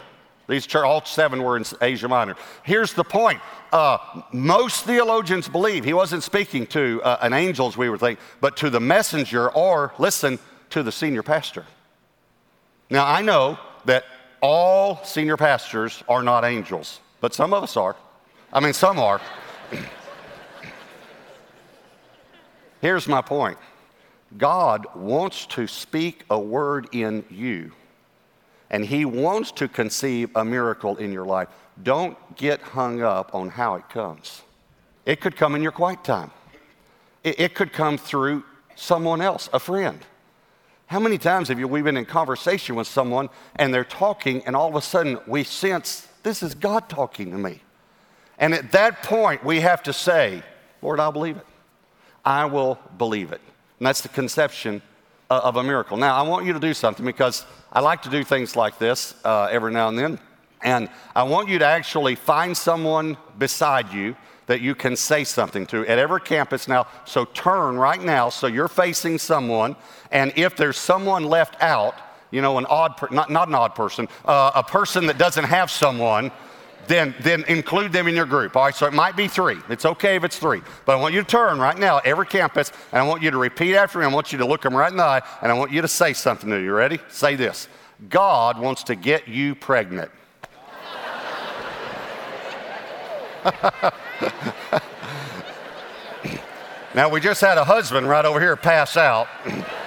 These 0.46 0.66
church, 0.66 0.84
all 0.84 1.04
seven 1.04 1.42
were 1.42 1.56
in 1.56 1.64
Asia 1.82 2.08
Minor. 2.08 2.36
Here's 2.62 2.94
the 2.94 3.04
point. 3.04 3.40
Uh, 3.72 3.98
most 4.32 4.84
theologians 4.84 5.48
believe 5.48 5.84
he 5.84 5.92
wasn't 5.92 6.22
speaking 6.22 6.66
to 6.68 7.02
uh, 7.02 7.18
an 7.20 7.32
angel, 7.32 7.66
as 7.66 7.76
we 7.76 7.90
would 7.90 8.00
think, 8.00 8.20
but 8.40 8.56
to 8.58 8.70
the 8.70 8.80
messenger, 8.80 9.50
or 9.50 9.92
listen, 9.98 10.38
to 10.70 10.82
the 10.82 10.92
senior 10.92 11.24
pastor. 11.24 11.66
Now, 12.88 13.04
I 13.04 13.20
know 13.20 13.58
that 13.84 14.04
all 14.40 15.04
senior 15.04 15.36
pastors 15.36 16.02
are 16.08 16.22
not 16.22 16.44
angels, 16.44 17.00
but 17.20 17.34
some 17.34 17.52
of 17.52 17.64
us 17.64 17.76
are. 17.76 17.96
I 18.52 18.60
mean, 18.60 18.72
some 18.72 18.98
are. 18.98 19.20
Here's 22.80 23.08
my 23.08 23.22
point 23.22 23.58
God 24.36 24.86
wants 24.94 25.46
to 25.46 25.66
speak 25.66 26.24
a 26.30 26.38
word 26.38 26.88
in 26.92 27.24
you, 27.30 27.72
and 28.70 28.84
He 28.84 29.04
wants 29.04 29.52
to 29.52 29.68
conceive 29.68 30.30
a 30.34 30.44
miracle 30.44 30.96
in 30.96 31.12
your 31.12 31.24
life. 31.24 31.48
Don't 31.82 32.16
get 32.36 32.60
hung 32.60 33.02
up 33.02 33.34
on 33.34 33.50
how 33.50 33.76
it 33.76 33.88
comes. 33.88 34.42
It 35.06 35.20
could 35.20 35.36
come 35.36 35.54
in 35.54 35.62
your 35.62 35.72
quiet 35.72 36.04
time, 36.04 36.30
it, 37.24 37.40
it 37.40 37.54
could 37.54 37.72
come 37.72 37.98
through 37.98 38.44
someone 38.74 39.20
else, 39.20 39.48
a 39.52 39.58
friend. 39.58 39.98
How 40.86 41.00
many 41.00 41.18
times 41.18 41.48
have 41.48 41.58
you, 41.58 41.68
we 41.68 41.82
been 41.82 41.98
in 41.98 42.06
conversation 42.06 42.74
with 42.74 42.86
someone 42.86 43.28
and 43.56 43.74
they're 43.74 43.84
talking, 43.84 44.42
and 44.46 44.56
all 44.56 44.70
of 44.70 44.74
a 44.74 44.80
sudden 44.80 45.18
we 45.26 45.44
sense 45.44 46.08
this 46.22 46.42
is 46.42 46.54
God 46.54 46.88
talking 46.88 47.30
to 47.30 47.36
me? 47.36 47.60
And 48.38 48.54
at 48.54 48.72
that 48.72 49.02
point, 49.02 49.44
we 49.44 49.60
have 49.60 49.82
to 49.82 49.92
say, 49.92 50.42
Lord, 50.80 50.98
I'll 51.00 51.12
believe 51.12 51.36
it. 51.36 51.46
I 52.28 52.44
will 52.44 52.78
believe 52.98 53.32
it. 53.32 53.40
And 53.78 53.86
that's 53.86 54.02
the 54.02 54.10
conception 54.10 54.82
uh, 55.30 55.40
of 55.42 55.56
a 55.56 55.62
miracle. 55.62 55.96
Now, 55.96 56.14
I 56.14 56.28
want 56.28 56.44
you 56.44 56.52
to 56.52 56.60
do 56.60 56.74
something 56.74 57.06
because 57.06 57.46
I 57.72 57.80
like 57.80 58.02
to 58.02 58.10
do 58.10 58.22
things 58.22 58.54
like 58.54 58.78
this 58.78 59.14
uh, 59.24 59.48
every 59.50 59.72
now 59.72 59.88
and 59.88 59.98
then. 59.98 60.18
And 60.62 60.90
I 61.16 61.22
want 61.22 61.48
you 61.48 61.58
to 61.58 61.64
actually 61.64 62.16
find 62.16 62.54
someone 62.54 63.16
beside 63.38 63.94
you 63.94 64.14
that 64.44 64.60
you 64.60 64.74
can 64.74 64.94
say 64.94 65.24
something 65.24 65.64
to 65.68 65.86
at 65.86 65.98
every 65.98 66.20
campus 66.20 66.68
now. 66.68 66.86
So 67.06 67.24
turn 67.24 67.78
right 67.78 68.02
now 68.02 68.28
so 68.28 68.46
you're 68.46 68.68
facing 68.68 69.16
someone. 69.18 69.74
And 70.10 70.30
if 70.36 70.54
there's 70.54 70.76
someone 70.76 71.24
left 71.24 71.56
out, 71.62 71.94
you 72.30 72.42
know, 72.42 72.58
an 72.58 72.66
odd, 72.66 72.98
per- 72.98 73.08
not, 73.10 73.30
not 73.30 73.48
an 73.48 73.54
odd 73.54 73.74
person, 73.74 74.06
uh, 74.26 74.50
a 74.54 74.62
person 74.62 75.06
that 75.06 75.16
doesn't 75.16 75.44
have 75.44 75.70
someone, 75.70 76.30
then, 76.88 77.14
then 77.20 77.44
include 77.44 77.92
them 77.92 78.08
in 78.08 78.14
your 78.14 78.26
group. 78.26 78.56
All 78.56 78.64
right, 78.64 78.74
so 78.74 78.86
it 78.86 78.92
might 78.92 79.14
be 79.14 79.28
three. 79.28 79.58
It's 79.68 79.84
okay 79.84 80.16
if 80.16 80.24
it's 80.24 80.38
three. 80.38 80.62
But 80.86 80.96
I 80.96 81.00
want 81.00 81.14
you 81.14 81.20
to 81.20 81.26
turn 81.26 81.58
right 81.58 81.78
now, 81.78 81.98
every 81.98 82.26
campus, 82.26 82.72
and 82.92 83.00
I 83.00 83.06
want 83.06 83.22
you 83.22 83.30
to 83.30 83.36
repeat 83.38 83.76
after 83.76 83.98
me. 83.98 84.06
I 84.06 84.08
want 84.08 84.32
you 84.32 84.38
to 84.38 84.46
look 84.46 84.62
them 84.62 84.74
right 84.74 84.90
in 84.90 84.96
the 84.96 85.04
eye, 85.04 85.22
and 85.42 85.52
I 85.52 85.54
want 85.54 85.70
you 85.70 85.82
to 85.82 85.88
say 85.88 86.12
something 86.14 86.48
to 86.50 86.58
you. 86.58 86.72
Ready? 86.72 86.98
Say 87.08 87.36
this 87.36 87.68
God 88.08 88.58
wants 88.58 88.82
to 88.84 88.94
get 88.94 89.28
you 89.28 89.54
pregnant. 89.54 90.10
now, 96.94 97.08
we 97.08 97.20
just 97.20 97.40
had 97.40 97.58
a 97.58 97.64
husband 97.64 98.08
right 98.08 98.24
over 98.24 98.40
here 98.40 98.56
pass 98.56 98.96
out. 98.96 99.28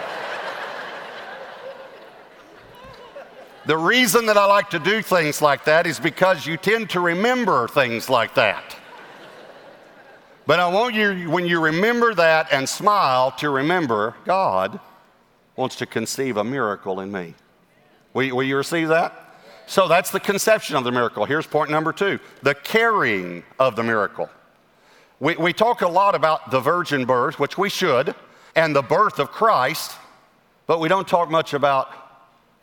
the 3.72 3.78
reason 3.78 4.26
that 4.26 4.36
I 4.36 4.44
like 4.48 4.70
to 4.72 4.80
do 4.80 5.02
things 5.02 5.42
like 5.42 5.64
that 5.64 5.88
is 5.88 5.98
because 5.98 6.46
you 6.46 6.58
tend 6.58 6.90
to 6.90 7.00
remember 7.00 7.70
things 7.70 8.10
like 8.10 8.36
that. 8.36 8.76
But 10.46 10.60
I 10.60 10.68
want 10.68 10.94
you, 10.94 11.30
when 11.30 11.46
you 11.46 11.62
remember 11.62 12.14
that 12.16 12.52
and 12.52 12.68
smile, 12.68 13.32
to 13.38 13.50
remember 13.50 14.14
God 14.26 14.78
wants 15.56 15.78
to 15.78 15.86
conceive 15.86 16.36
a 16.36 16.44
miracle 16.44 17.00
in 17.00 17.14
me. 17.14 17.34
Will, 18.14 18.36
will 18.36 18.44
you 18.44 18.58
receive 18.58 18.90
that? 18.90 19.38
So 19.68 19.88
that's 19.88 20.12
the 20.12 20.20
conception 20.20 20.76
of 20.76 20.84
the 20.84 20.92
miracle. 20.92 21.24
Here's 21.24 21.48
point 21.48 21.72
number 21.72 21.94
two 21.94 22.20
the 22.42 22.56
carrying 22.56 23.42
of 23.58 23.78
the 23.78 23.84
miracle. 23.84 24.30
We, 25.22 25.38
we 25.38 25.54
talk 25.54 25.82
a 25.82 25.88
lot 25.88 26.14
about 26.14 26.52
the 26.52 26.60
virgin 26.60 27.06
birth, 27.06 27.40
which 27.40 27.58
we 27.58 27.70
should, 27.70 28.16
and 28.54 28.76
the 28.76 28.82
birth 28.82 29.18
of 29.18 29.32
Christ, 29.32 29.96
but 30.68 30.82
we 30.82 30.90
don't 30.90 31.08
talk 31.08 31.32
much 31.32 31.54
about 31.54 31.88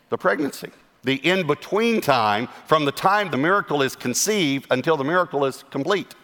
the 0.09 0.17
pregnancy. 0.19 0.69
The 1.03 1.15
in 1.15 1.47
between 1.47 2.01
time 2.01 2.47
from 2.65 2.85
the 2.85 2.91
time 2.91 3.31
the 3.31 3.37
miracle 3.37 3.81
is 3.81 3.95
conceived 3.95 4.67
until 4.69 4.97
the 4.97 5.03
miracle 5.03 5.45
is 5.45 5.63
complete. 5.71 6.15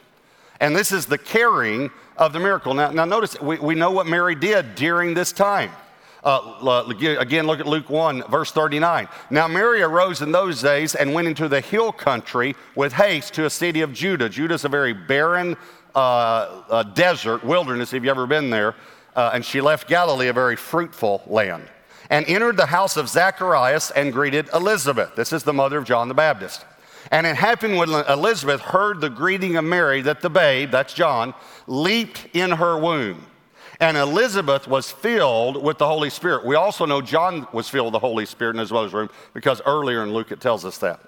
And 0.59 0.75
this 0.75 0.91
is 0.91 1.05
the 1.05 1.17
carrying 1.17 1.91
of 2.17 2.33
the 2.33 2.39
miracle. 2.39 2.73
Now, 2.73 2.91
now 2.91 3.05
notice, 3.05 3.39
we, 3.41 3.57
we 3.59 3.75
know 3.75 3.91
what 3.91 4.07
Mary 4.07 4.35
did 4.35 4.75
during 4.75 5.13
this 5.13 5.31
time. 5.31 5.71
Uh, 6.23 6.91
again, 7.19 7.45
look 7.45 7.59
at 7.59 7.67
Luke 7.67 7.87
1, 7.87 8.23
verse 8.31 8.51
39. 8.51 9.07
Now, 9.29 9.47
Mary 9.47 9.83
arose 9.83 10.23
in 10.23 10.31
those 10.31 10.59
days 10.59 10.95
and 10.95 11.13
went 11.13 11.27
into 11.27 11.47
the 11.47 11.61
hill 11.61 11.91
country 11.91 12.55
with 12.73 12.93
haste 12.93 13.35
to 13.35 13.45
a 13.45 13.49
city 13.49 13.81
of 13.81 13.93
Judah. 13.93 14.27
Judah 14.27 14.55
is 14.55 14.65
a 14.65 14.69
very 14.69 14.91
barren 14.91 15.55
uh, 15.93 16.63
uh, 16.69 16.83
desert, 16.83 17.43
wilderness, 17.43 17.93
if 17.93 18.03
you've 18.03 18.09
ever 18.09 18.25
been 18.25 18.49
there. 18.49 18.75
Uh, 19.15 19.31
and 19.35 19.45
she 19.45 19.61
left 19.61 19.87
Galilee, 19.87 20.27
a 20.27 20.33
very 20.33 20.55
fruitful 20.55 21.21
land, 21.27 21.69
and 22.09 22.25
entered 22.27 22.57
the 22.57 22.67
house 22.67 22.97
of 22.97 23.09
Zacharias 23.09 23.91
and 23.91 24.13
greeted 24.13 24.49
Elizabeth. 24.53 25.15
This 25.15 25.33
is 25.33 25.43
the 25.43 25.53
mother 25.53 25.77
of 25.77 25.85
John 25.85 26.07
the 26.07 26.13
Baptist. 26.13 26.65
And 27.11 27.27
it 27.27 27.35
happened 27.35 27.77
when 27.77 27.89
Elizabeth 27.89 28.61
heard 28.61 28.99
the 28.99 29.09
greeting 29.09 29.57
of 29.57 29.65
Mary 29.65 30.01
that 30.01 30.21
the 30.21 30.29
babe, 30.29 30.71
that's 30.71 30.93
John, 30.93 31.33
leaped 31.67 32.27
in 32.33 32.51
her 32.51 32.77
womb 32.77 33.25
and 33.79 33.97
Elizabeth 33.97 34.67
was 34.67 34.91
filled 34.91 35.61
with 35.61 35.77
the 35.77 35.87
Holy 35.87 36.09
Spirit. 36.09 36.45
We 36.45 36.55
also 36.55 36.85
know 36.85 37.01
John 37.01 37.47
was 37.51 37.69
filled 37.69 37.87
with 37.87 37.93
the 37.93 37.99
Holy 37.99 38.25
Spirit 38.25 38.55
in 38.55 38.59
his 38.59 38.71
mother's 38.71 38.93
room 38.93 39.09
because 39.33 39.61
earlier 39.65 40.03
in 40.03 40.13
Luke 40.13 40.31
it 40.31 40.39
tells 40.39 40.65
us 40.65 40.77
that. 40.79 40.99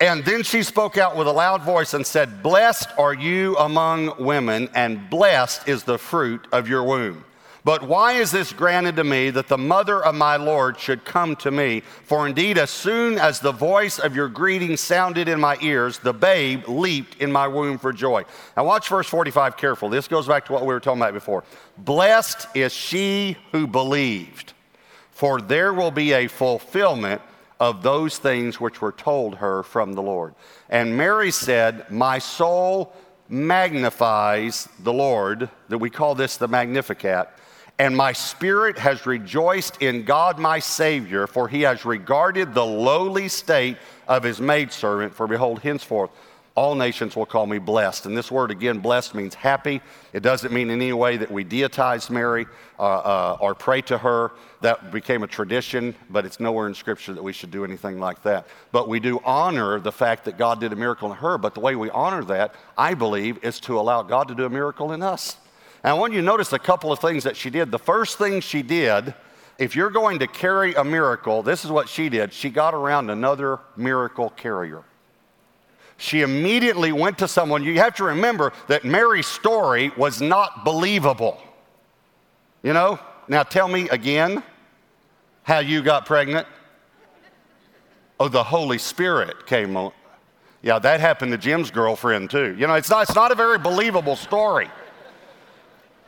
And 0.00 0.24
then 0.24 0.44
she 0.44 0.62
spoke 0.62 0.96
out 0.96 1.16
with 1.16 1.26
a 1.26 1.32
loud 1.32 1.62
voice 1.62 1.92
and 1.92 2.06
said, 2.06 2.42
Blessed 2.42 2.88
are 2.98 3.12
you 3.12 3.56
among 3.56 4.24
women, 4.24 4.68
and 4.72 5.10
blessed 5.10 5.68
is 5.68 5.82
the 5.82 5.98
fruit 5.98 6.46
of 6.52 6.68
your 6.68 6.84
womb. 6.84 7.24
But 7.68 7.82
why 7.82 8.14
is 8.14 8.30
this 8.30 8.54
granted 8.54 8.96
to 8.96 9.04
me 9.04 9.28
that 9.28 9.48
the 9.48 9.58
mother 9.58 10.02
of 10.02 10.14
my 10.14 10.36
Lord 10.36 10.80
should 10.80 11.04
come 11.04 11.36
to 11.36 11.50
me? 11.50 11.82
For 12.04 12.26
indeed, 12.26 12.56
as 12.56 12.70
soon 12.70 13.18
as 13.18 13.40
the 13.40 13.52
voice 13.52 13.98
of 13.98 14.16
your 14.16 14.30
greeting 14.30 14.78
sounded 14.78 15.28
in 15.28 15.38
my 15.38 15.58
ears, 15.60 15.98
the 15.98 16.14
babe 16.14 16.66
leaped 16.66 17.20
in 17.20 17.30
my 17.30 17.46
womb 17.46 17.76
for 17.76 17.92
joy. 17.92 18.24
Now, 18.56 18.64
watch 18.64 18.88
verse 18.88 19.06
45 19.06 19.58
careful. 19.58 19.90
This 19.90 20.08
goes 20.08 20.26
back 20.26 20.46
to 20.46 20.52
what 20.54 20.62
we 20.62 20.68
were 20.68 20.80
talking 20.80 21.02
about 21.02 21.12
before. 21.12 21.44
Blessed 21.76 22.46
is 22.54 22.72
she 22.72 23.36
who 23.52 23.66
believed, 23.66 24.54
for 25.10 25.38
there 25.38 25.74
will 25.74 25.90
be 25.90 26.14
a 26.14 26.26
fulfillment 26.26 27.20
of 27.60 27.82
those 27.82 28.16
things 28.16 28.58
which 28.58 28.80
were 28.80 28.92
told 28.92 29.34
her 29.34 29.62
from 29.62 29.92
the 29.92 30.00
Lord. 30.00 30.34
And 30.70 30.96
Mary 30.96 31.30
said, 31.30 31.90
My 31.90 32.18
soul 32.18 32.94
magnifies 33.28 34.70
the 34.78 34.92
Lord, 34.94 35.50
that 35.68 35.76
we 35.76 35.90
call 35.90 36.14
this 36.14 36.38
the 36.38 36.48
Magnificat 36.48 37.28
and 37.78 37.96
my 37.96 38.12
spirit 38.12 38.76
has 38.78 39.06
rejoiced 39.06 39.80
in 39.80 40.04
God 40.04 40.38
my 40.38 40.58
Savior, 40.58 41.26
for 41.26 41.46
he 41.48 41.62
has 41.62 41.84
regarded 41.84 42.52
the 42.52 42.66
lowly 42.66 43.28
state 43.28 43.76
of 44.08 44.24
his 44.24 44.40
maidservant. 44.40 45.14
For 45.14 45.26
behold, 45.26 45.60
henceforth 45.60 46.10
all 46.56 46.74
nations 46.74 47.14
will 47.14 47.24
call 47.24 47.46
me 47.46 47.58
blessed. 47.58 48.06
And 48.06 48.16
this 48.16 48.32
word 48.32 48.50
again, 48.50 48.80
blessed, 48.80 49.14
means 49.14 49.32
happy. 49.32 49.80
It 50.12 50.24
doesn't 50.24 50.52
mean 50.52 50.70
in 50.70 50.82
any 50.82 50.92
way 50.92 51.16
that 51.16 51.30
we 51.30 51.44
deitize 51.44 52.10
Mary 52.10 52.46
uh, 52.80 52.82
uh, 52.82 53.36
or 53.40 53.54
pray 53.54 53.80
to 53.82 53.96
her. 53.96 54.32
That 54.60 54.90
became 54.90 55.22
a 55.22 55.28
tradition, 55.28 55.94
but 56.10 56.26
it's 56.26 56.40
nowhere 56.40 56.66
in 56.66 56.74
Scripture 56.74 57.14
that 57.14 57.22
we 57.22 57.32
should 57.32 57.52
do 57.52 57.62
anything 57.62 58.00
like 58.00 58.24
that. 58.24 58.48
But 58.72 58.88
we 58.88 58.98
do 58.98 59.22
honor 59.24 59.78
the 59.78 59.92
fact 59.92 60.24
that 60.24 60.36
God 60.36 60.58
did 60.58 60.72
a 60.72 60.76
miracle 60.76 61.12
in 61.12 61.18
her. 61.18 61.38
But 61.38 61.54
the 61.54 61.60
way 61.60 61.76
we 61.76 61.90
honor 61.90 62.24
that, 62.24 62.56
I 62.76 62.94
believe, 62.94 63.44
is 63.44 63.60
to 63.60 63.78
allow 63.78 64.02
God 64.02 64.26
to 64.26 64.34
do 64.34 64.44
a 64.44 64.50
miracle 64.50 64.90
in 64.90 65.00
us. 65.00 65.36
And 65.84 65.90
I 65.90 65.94
want 65.94 66.12
you 66.12 66.20
to 66.20 66.24
notice 66.24 66.52
a 66.52 66.58
couple 66.58 66.90
of 66.92 66.98
things 66.98 67.24
that 67.24 67.36
she 67.36 67.50
did. 67.50 67.70
The 67.70 67.78
first 67.78 68.18
thing 68.18 68.40
she 68.40 68.62
did, 68.62 69.14
if 69.58 69.76
you're 69.76 69.90
going 69.90 70.18
to 70.20 70.26
carry 70.26 70.74
a 70.74 70.84
miracle, 70.84 71.42
this 71.42 71.64
is 71.64 71.70
what 71.70 71.88
she 71.88 72.08
did. 72.08 72.32
She 72.32 72.50
got 72.50 72.74
around 72.74 73.10
another 73.10 73.60
miracle 73.76 74.30
carrier. 74.30 74.82
She 75.96 76.22
immediately 76.22 76.92
went 76.92 77.18
to 77.18 77.28
someone. 77.28 77.64
You 77.64 77.74
have 77.78 77.96
to 77.96 78.04
remember 78.04 78.52
that 78.68 78.84
Mary's 78.84 79.26
story 79.26 79.90
was 79.96 80.20
not 80.20 80.64
believable. 80.64 81.40
You 82.62 82.72
know? 82.72 82.98
Now 83.26 83.42
tell 83.42 83.68
me 83.68 83.88
again 83.90 84.42
how 85.42 85.58
you 85.58 85.82
got 85.82 86.06
pregnant. 86.06 86.46
Oh, 88.20 88.28
the 88.28 88.42
Holy 88.42 88.78
Spirit 88.78 89.46
came 89.46 89.76
on. 89.76 89.92
Yeah, 90.62 90.78
that 90.80 91.00
happened 91.00 91.32
to 91.32 91.38
Jim's 91.38 91.70
girlfriend 91.70 92.30
too. 92.30 92.56
You 92.58 92.66
know, 92.66 92.74
it's 92.74 92.90
not, 92.90 93.02
it's 93.02 93.14
not 93.14 93.30
a 93.30 93.34
very 93.34 93.58
believable 93.58 94.16
story. 94.16 94.68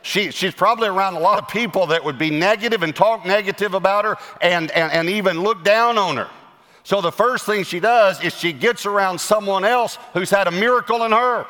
She, 0.03 0.31
she's 0.31 0.53
probably 0.53 0.87
around 0.87 1.15
a 1.15 1.19
lot 1.19 1.37
of 1.39 1.47
people 1.47 1.87
that 1.87 2.03
would 2.03 2.17
be 2.17 2.29
negative 2.31 2.81
and 2.83 2.95
talk 2.95 3.25
negative 3.25 3.73
about 3.73 4.05
her 4.05 4.17
and, 4.41 4.71
and, 4.71 4.91
and 4.91 5.09
even 5.09 5.41
look 5.41 5.63
down 5.63 5.97
on 5.97 6.17
her. 6.17 6.29
So 6.83 7.01
the 7.01 7.11
first 7.11 7.45
thing 7.45 7.63
she 7.63 7.79
does 7.79 8.23
is 8.23 8.33
she 8.33 8.53
gets 8.53 8.85
around 8.85 9.21
someone 9.21 9.63
else 9.63 9.97
who's 10.13 10.31
had 10.31 10.47
a 10.47 10.51
miracle 10.51 11.03
in 11.03 11.11
her. 11.11 11.45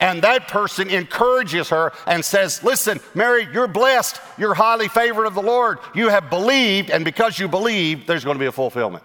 And 0.00 0.22
that 0.22 0.48
person 0.48 0.90
encourages 0.90 1.68
her 1.68 1.92
and 2.08 2.24
says, 2.24 2.64
Listen, 2.64 2.98
Mary, 3.14 3.46
you're 3.52 3.68
blessed. 3.68 4.20
You're 4.36 4.54
highly 4.54 4.88
favored 4.88 5.26
of 5.26 5.34
the 5.34 5.42
Lord. 5.42 5.78
You 5.94 6.08
have 6.08 6.28
believed, 6.28 6.90
and 6.90 7.04
because 7.04 7.38
you 7.38 7.46
believe, 7.46 8.08
there's 8.08 8.24
going 8.24 8.34
to 8.34 8.40
be 8.40 8.46
a 8.46 8.52
fulfillment. 8.52 9.04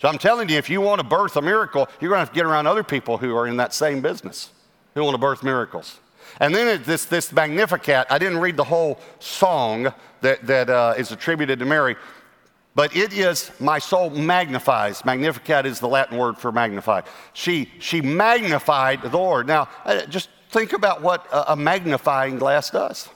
So 0.00 0.06
I'm 0.06 0.18
telling 0.18 0.48
you, 0.48 0.56
if 0.56 0.70
you 0.70 0.80
want 0.80 1.00
to 1.00 1.04
birth 1.04 1.36
a 1.36 1.42
miracle, 1.42 1.88
you're 2.00 2.10
going 2.10 2.18
to 2.18 2.20
have 2.20 2.28
to 2.28 2.34
get 2.34 2.46
around 2.46 2.68
other 2.68 2.84
people 2.84 3.18
who 3.18 3.34
are 3.34 3.48
in 3.48 3.56
that 3.56 3.74
same 3.74 4.00
business 4.02 4.50
who 4.94 5.02
want 5.02 5.14
to 5.14 5.18
birth 5.18 5.42
miracles. 5.42 5.98
And 6.40 6.54
then 6.54 6.82
this, 6.82 7.06
this 7.06 7.32
Magnificat, 7.32 8.06
I 8.10 8.18
didn't 8.18 8.38
read 8.38 8.56
the 8.56 8.64
whole 8.64 8.98
song 9.18 9.92
that, 10.20 10.46
that 10.46 10.68
uh, 10.68 10.94
is 10.96 11.12
attributed 11.12 11.58
to 11.60 11.64
Mary, 11.64 11.96
but 12.74 12.94
it 12.94 13.12
is 13.14 13.50
my 13.58 13.78
soul 13.78 14.10
magnifies. 14.10 15.04
Magnificat 15.04 15.64
is 15.64 15.80
the 15.80 15.88
Latin 15.88 16.18
word 16.18 16.36
for 16.36 16.52
magnify. 16.52 17.02
She, 17.32 17.70
she 17.78 18.02
magnified 18.02 19.02
the 19.02 19.16
Lord. 19.16 19.46
Now, 19.46 19.68
uh, 19.84 20.04
just 20.06 20.28
think 20.50 20.72
about 20.72 21.02
what 21.02 21.26
a, 21.32 21.56
magnifying 21.56 22.38
glass 22.38 22.70
does 22.70 23.08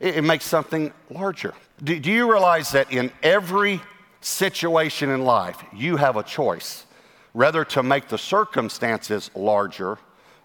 it, 0.00 0.16
it 0.16 0.22
makes 0.22 0.44
something 0.44 0.92
larger. 1.10 1.54
Do, 1.82 1.98
do 1.98 2.10
you 2.10 2.30
realize 2.30 2.70
that 2.72 2.92
in 2.92 3.10
every 3.22 3.80
situation 4.20 5.10
in 5.10 5.22
life, 5.22 5.62
you 5.74 5.96
have 5.96 6.16
a 6.16 6.22
choice 6.22 6.84
whether 7.32 7.64
to 7.66 7.82
make 7.82 8.08
the 8.08 8.16
circumstances 8.18 9.30
larger 9.34 9.98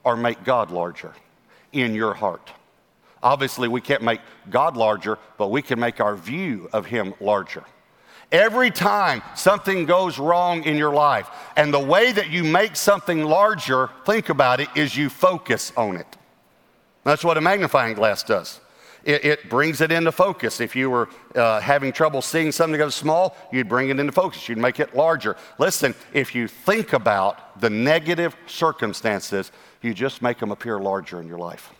or 0.03 0.17
make 0.17 0.43
God 0.43 0.71
larger? 0.71 1.13
In 1.73 1.95
your 1.95 2.13
heart. 2.13 2.51
Obviously, 3.23 3.67
we 3.67 3.81
can't 3.81 4.01
make 4.01 4.21
God 4.49 4.75
larger, 4.75 5.19
but 5.37 5.49
we 5.49 5.61
can 5.61 5.79
make 5.79 5.99
our 5.99 6.15
view 6.15 6.69
of 6.73 6.87
Him 6.87 7.13
larger. 7.19 7.63
Every 8.31 8.71
time 8.71 9.21
something 9.35 9.85
goes 9.85 10.17
wrong 10.17 10.63
in 10.63 10.77
your 10.77 10.93
life, 10.93 11.29
and 11.57 11.73
the 11.73 11.79
way 11.79 12.11
that 12.13 12.29
you 12.29 12.43
make 12.43 12.75
something 12.75 13.23
larger, 13.23 13.89
think 14.05 14.29
about 14.29 14.59
it, 14.59 14.69
is 14.75 14.95
you 14.95 15.09
focus 15.09 15.73
on 15.75 15.97
it. 15.97 16.17
That's 17.03 17.23
what 17.23 17.37
a 17.37 17.41
magnifying 17.41 17.93
glass 17.93 18.23
does. 18.23 18.61
It, 19.03 19.25
it 19.25 19.49
brings 19.49 19.81
it 19.81 19.91
into 19.91 20.11
focus. 20.11 20.61
If 20.61 20.75
you 20.75 20.89
were 20.89 21.09
uh, 21.35 21.59
having 21.59 21.91
trouble 21.91 22.21
seeing 22.21 22.51
something 22.51 22.77
that 22.77 22.85
was 22.85 22.95
small, 22.95 23.35
you'd 23.51 23.67
bring 23.67 23.89
it 23.89 23.99
into 23.99 24.11
focus. 24.11 24.47
You'd 24.47 24.59
make 24.59 24.79
it 24.79 24.95
larger. 24.95 25.35
Listen, 25.57 25.95
if 26.13 26.35
you 26.35 26.47
think 26.47 26.93
about 26.93 27.59
the 27.59 27.69
negative 27.69 28.35
circumstances, 28.45 29.51
you 29.83 29.93
just 29.93 30.21
make 30.21 30.39
them 30.39 30.51
appear 30.51 30.79
larger 30.79 31.19
in 31.19 31.27
your 31.27 31.37
life. 31.37 31.71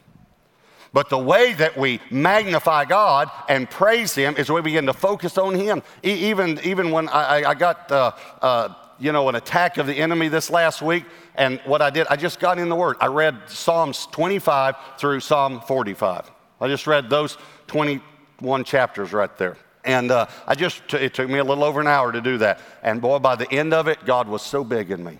But 0.93 1.09
the 1.09 1.17
way 1.17 1.53
that 1.53 1.77
we 1.77 2.01
magnify 2.09 2.85
God 2.85 3.31
and 3.47 3.69
praise 3.69 4.13
Him 4.13 4.35
is 4.35 4.49
we 4.49 4.61
begin 4.61 4.87
to 4.87 4.93
focus 4.93 5.37
on 5.37 5.55
Him. 5.55 5.83
E- 6.03 6.29
even, 6.29 6.59
even 6.63 6.91
when 6.91 7.07
I, 7.07 7.43
I 7.43 7.53
got, 7.53 7.89
uh, 7.91 8.11
uh, 8.41 8.73
you 8.99 9.13
know, 9.13 9.29
an 9.29 9.35
attack 9.35 9.77
of 9.77 9.87
the 9.87 9.95
enemy 9.95 10.27
this 10.27 10.49
last 10.49 10.81
week, 10.81 11.05
and 11.35 11.61
what 11.61 11.81
I 11.81 11.91
did, 11.91 12.07
I 12.09 12.17
just 12.17 12.39
got 12.39 12.59
in 12.59 12.67
the 12.67 12.75
Word. 12.75 12.97
I 12.99 13.07
read 13.07 13.37
Psalms 13.47 14.05
25 14.11 14.75
through 14.97 15.21
Psalm 15.21 15.61
45. 15.61 16.29
I 16.59 16.67
just 16.67 16.85
read 16.87 17.09
those 17.09 17.37
21 17.67 18.65
chapters 18.65 19.13
right 19.13 19.35
there. 19.37 19.57
And 19.85 20.11
uh, 20.11 20.27
I 20.45 20.55
just, 20.55 20.93
it 20.93 21.13
took 21.13 21.29
me 21.29 21.39
a 21.39 21.43
little 21.43 21.63
over 21.63 21.79
an 21.79 21.87
hour 21.87 22.11
to 22.11 22.21
do 22.21 22.37
that. 22.39 22.59
And 22.83 23.01
boy, 23.01 23.19
by 23.19 23.35
the 23.35 23.51
end 23.51 23.73
of 23.73 23.87
it, 23.87 24.03
God 24.05 24.27
was 24.27 24.41
so 24.41 24.63
big 24.63 24.91
in 24.91 25.03
me 25.03 25.17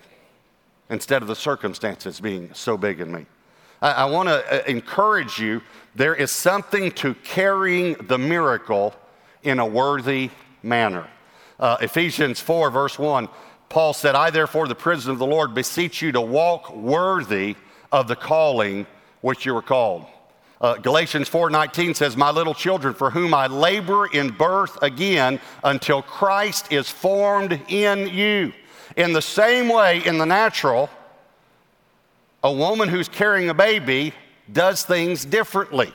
instead 0.92 1.22
of 1.22 1.28
the 1.28 1.34
circumstances 1.34 2.20
being 2.20 2.50
so 2.52 2.76
big 2.76 3.00
in 3.00 3.10
me. 3.10 3.26
I, 3.80 3.92
I 3.92 4.04
want 4.04 4.28
to 4.28 4.62
uh, 4.62 4.64
encourage 4.66 5.38
you 5.40 5.62
there 5.96 6.14
is 6.14 6.30
something 6.30 6.92
to 6.92 7.14
carrying 7.14 7.94
the 7.94 8.18
miracle 8.18 8.94
in 9.42 9.58
a 9.58 9.66
worthy 9.66 10.30
manner. 10.62 11.08
Uh, 11.58 11.78
Ephesians 11.80 12.40
4, 12.40 12.70
verse 12.70 12.98
1, 12.98 13.28
Paul 13.70 13.94
said, 13.94 14.14
I 14.14 14.30
therefore, 14.30 14.68
the 14.68 14.74
prisoner 14.74 15.14
of 15.14 15.18
the 15.18 15.26
Lord, 15.26 15.54
beseech 15.54 16.02
you 16.02 16.12
to 16.12 16.20
walk 16.20 16.74
worthy 16.76 17.56
of 17.90 18.06
the 18.06 18.16
calling 18.16 18.86
which 19.22 19.46
you 19.46 19.54
were 19.54 19.62
called. 19.62 20.04
Uh, 20.60 20.74
Galatians 20.74 21.28
4:19 21.28 21.92
says, 21.96 22.16
"My 22.16 22.30
little 22.30 22.54
children, 22.54 22.94
for 22.94 23.10
whom 23.10 23.34
I 23.34 23.48
labor 23.48 24.06
in 24.06 24.30
birth 24.30 24.80
again 24.80 25.40
until 25.64 26.02
Christ 26.02 26.70
is 26.70 26.88
formed 26.88 27.60
in 27.66 28.08
you." 28.08 28.52
In 28.96 29.12
the 29.12 29.22
same 29.22 29.68
way, 29.68 30.04
in 30.04 30.18
the 30.18 30.26
natural, 30.26 30.90
a 32.42 32.52
woman 32.52 32.88
who's 32.88 33.08
carrying 33.08 33.48
a 33.48 33.54
baby 33.54 34.12
does 34.52 34.84
things 34.84 35.24
differently 35.24 35.92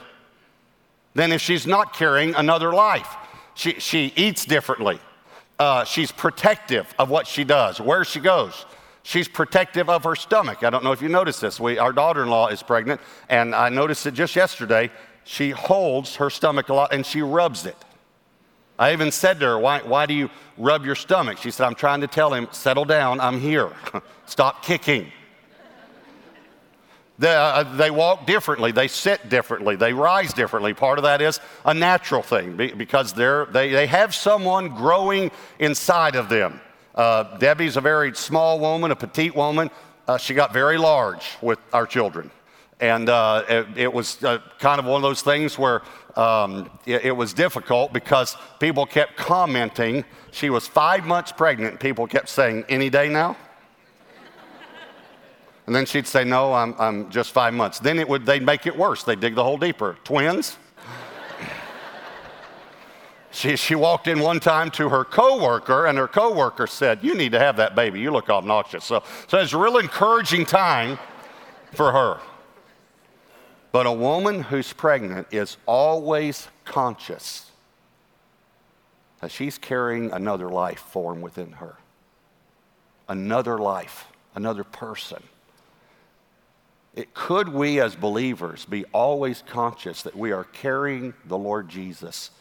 than 1.14 1.32
if 1.32 1.42
she's 1.42 1.68
not 1.68 1.94
carrying 1.94 2.34
another 2.36 2.74
life. 2.74 3.16
She, 3.54 3.74
she 3.74 4.14
eats 4.16 4.46
differently. 4.46 5.00
Uh, 5.60 5.84
she's 5.84 6.12
protective 6.12 6.94
of 7.00 7.10
what 7.10 7.28
she 7.28 7.44
does, 7.44 7.82
where 7.82 8.06
she 8.06 8.20
goes. 8.20 8.66
She's 9.04 9.28
protective 9.28 9.90
of 9.90 10.04
her 10.04 10.16
stomach. 10.16 10.64
I 10.64 10.70
don't 10.70 10.84
know 10.84 10.92
if 10.92 11.02
you 11.02 11.10
noticed 11.10 11.42
this. 11.42 11.60
We, 11.60 11.80
our 11.80 11.92
daughter 11.92 12.24
in 12.24 12.30
law 12.30 12.48
is 12.50 12.62
pregnant, 12.62 13.02
and 13.30 13.56
I 13.56 13.70
noticed 13.70 14.06
it 14.06 14.14
just 14.14 14.36
yesterday. 14.36 14.92
She 15.24 15.50
holds 15.50 16.16
her 16.18 16.30
stomach 16.30 16.70
a 16.70 16.74
lot 16.74 16.94
and 16.94 17.06
she 17.06 17.22
rubs 17.22 17.66
it. 17.66 17.76
I 18.80 18.94
even 18.94 19.12
said 19.12 19.40
to 19.40 19.46
her, 19.48 19.60
why, 19.60 19.82
why 19.82 20.06
do 20.06 20.14
you 20.14 20.30
rub 20.58 20.86
your 20.86 20.96
stomach? 20.96 21.40
She 21.40 21.52
said, 21.52 21.66
I'm 21.66 21.76
trying 21.76 22.02
to 22.02 22.08
tell 22.08 22.34
him, 22.34 22.48
settle 22.52 22.86
down, 22.86 23.20
I'm 23.20 23.40
here. 23.40 23.72
Stop 24.26 24.64
kicking. 24.64 25.12
They, 27.20 27.34
uh, 27.34 27.64
they, 27.64 27.90
walk 27.90 28.28
differently, 28.28 28.72
they 28.72 28.88
sit 28.88 29.28
differently, 29.28 29.76
they 29.76 29.92
rise 29.92 30.34
differently. 30.34 30.76
Part 30.76 31.00
of 31.00 31.04
that 31.04 31.20
is 31.20 31.40
a 31.66 31.74
natural 31.74 32.22
thing 32.22 32.56
because 32.56 33.12
they're, 33.14 33.46
they, 33.48 33.72
they 33.72 33.88
have 33.88 34.14
someone 34.14 34.70
growing 34.70 35.32
inside 35.58 36.16
of 36.16 36.30
them. 36.30 36.62
Uh, 36.94 37.38
Debbie's 37.38 37.76
a 37.76 37.82
very 37.82 38.14
small 38.16 38.60
woman, 38.60 38.92
a 38.92 38.96
petite 38.96 39.36
woman. 39.36 39.72
Uh, 40.08 40.18
she 40.18 40.36
got 40.36 40.54
very 40.54 40.78
large 40.78 41.38
with 41.42 41.58
our 41.74 41.88
children. 41.88 42.30
And 42.80 43.10
uh, 43.10 43.44
it, 43.50 43.68
it, 43.76 43.94
was 43.94 44.24
uh, 44.24 44.38
kind 44.60 44.80
of 44.80 44.86
one 44.86 44.98
of 44.98 45.02
those 45.02 45.24
things 45.24 45.58
where 45.58 45.82
um, 46.16 46.70
it, 46.86 47.06
it, 47.06 47.12
was 47.12 47.34
difficult 47.34 47.92
because 47.92 48.38
people 48.60 48.86
kept 48.86 49.18
commenting. 49.18 50.06
She 50.32 50.52
was 50.52 50.68
five 50.68 51.04
months 51.04 51.32
pregnant. 51.32 51.80
People 51.80 52.06
kept 52.06 52.30
saying, 52.30 52.66
Any 52.70 52.92
day 52.92 53.10
now? 53.10 53.36
and 55.66 55.76
then 55.76 55.88
she'd 55.88 56.06
say, 56.06 56.24
No, 56.24 56.54
I'm, 56.54 56.76
I'm 56.78 57.10
just 57.10 57.32
five 57.32 57.56
months. 57.56 57.80
Then 57.80 57.98
it 57.98 58.08
would, 58.08 58.28
they'd 58.28 58.46
make 58.46 58.68
it 58.68 58.78
worse. 58.78 59.04
They'd 59.04 59.20
dig 59.20 59.34
the 59.34 59.44
hole 59.44 59.58
deeper. 59.58 59.98
Twins? 60.04 60.58
She, 63.30 63.56
she 63.56 63.76
walked 63.76 64.08
in 64.08 64.20
one 64.20 64.40
time 64.40 64.72
to 64.72 64.90
her 64.90 65.04
coworker, 65.04 65.86
and 65.86 65.96
her 66.00 66.08
coworker 66.08 66.66
said, 66.66 67.04
You 67.04 67.14
need 67.14 67.34
to 67.34 67.40
have 67.40 67.58
that 67.58 67.76
baby. 67.76 68.00
You 68.00 68.10
look 68.10 68.32
obnoxious. 68.32 68.84
So, 68.84 69.04
so 69.28 69.38
it's 69.38 69.54
a 69.54 69.60
real 69.60 69.78
encouraging 69.78 70.46
time 70.46 70.98
for 71.74 71.92
her. 71.92 72.20
But 73.72 73.86
a 73.86 73.92
woman 73.92 74.44
who's 74.44 74.72
pregnant 74.74 75.28
is 75.32 75.58
always 75.66 76.48
conscious 76.66 77.52
that 79.20 79.32
she's 79.32 79.58
carrying 79.58 80.12
another 80.12 80.50
life 80.50 80.80
form 80.80 81.22
within 81.22 81.54
her. 81.54 81.76
Another 83.10 83.58
life, 83.58 84.06
another 84.36 84.64
person. 84.64 85.22
It, 86.96 87.14
could 87.14 87.50
we 87.50 87.80
as 87.80 87.96
believers 87.96 88.66
be 88.66 88.86
always 88.86 89.44
conscious 89.46 90.02
that 90.04 90.16
we 90.16 90.32
are 90.32 90.44
carrying 90.46 91.14
the 91.26 91.38
Lord 91.38 91.70
Jesus 91.70 92.32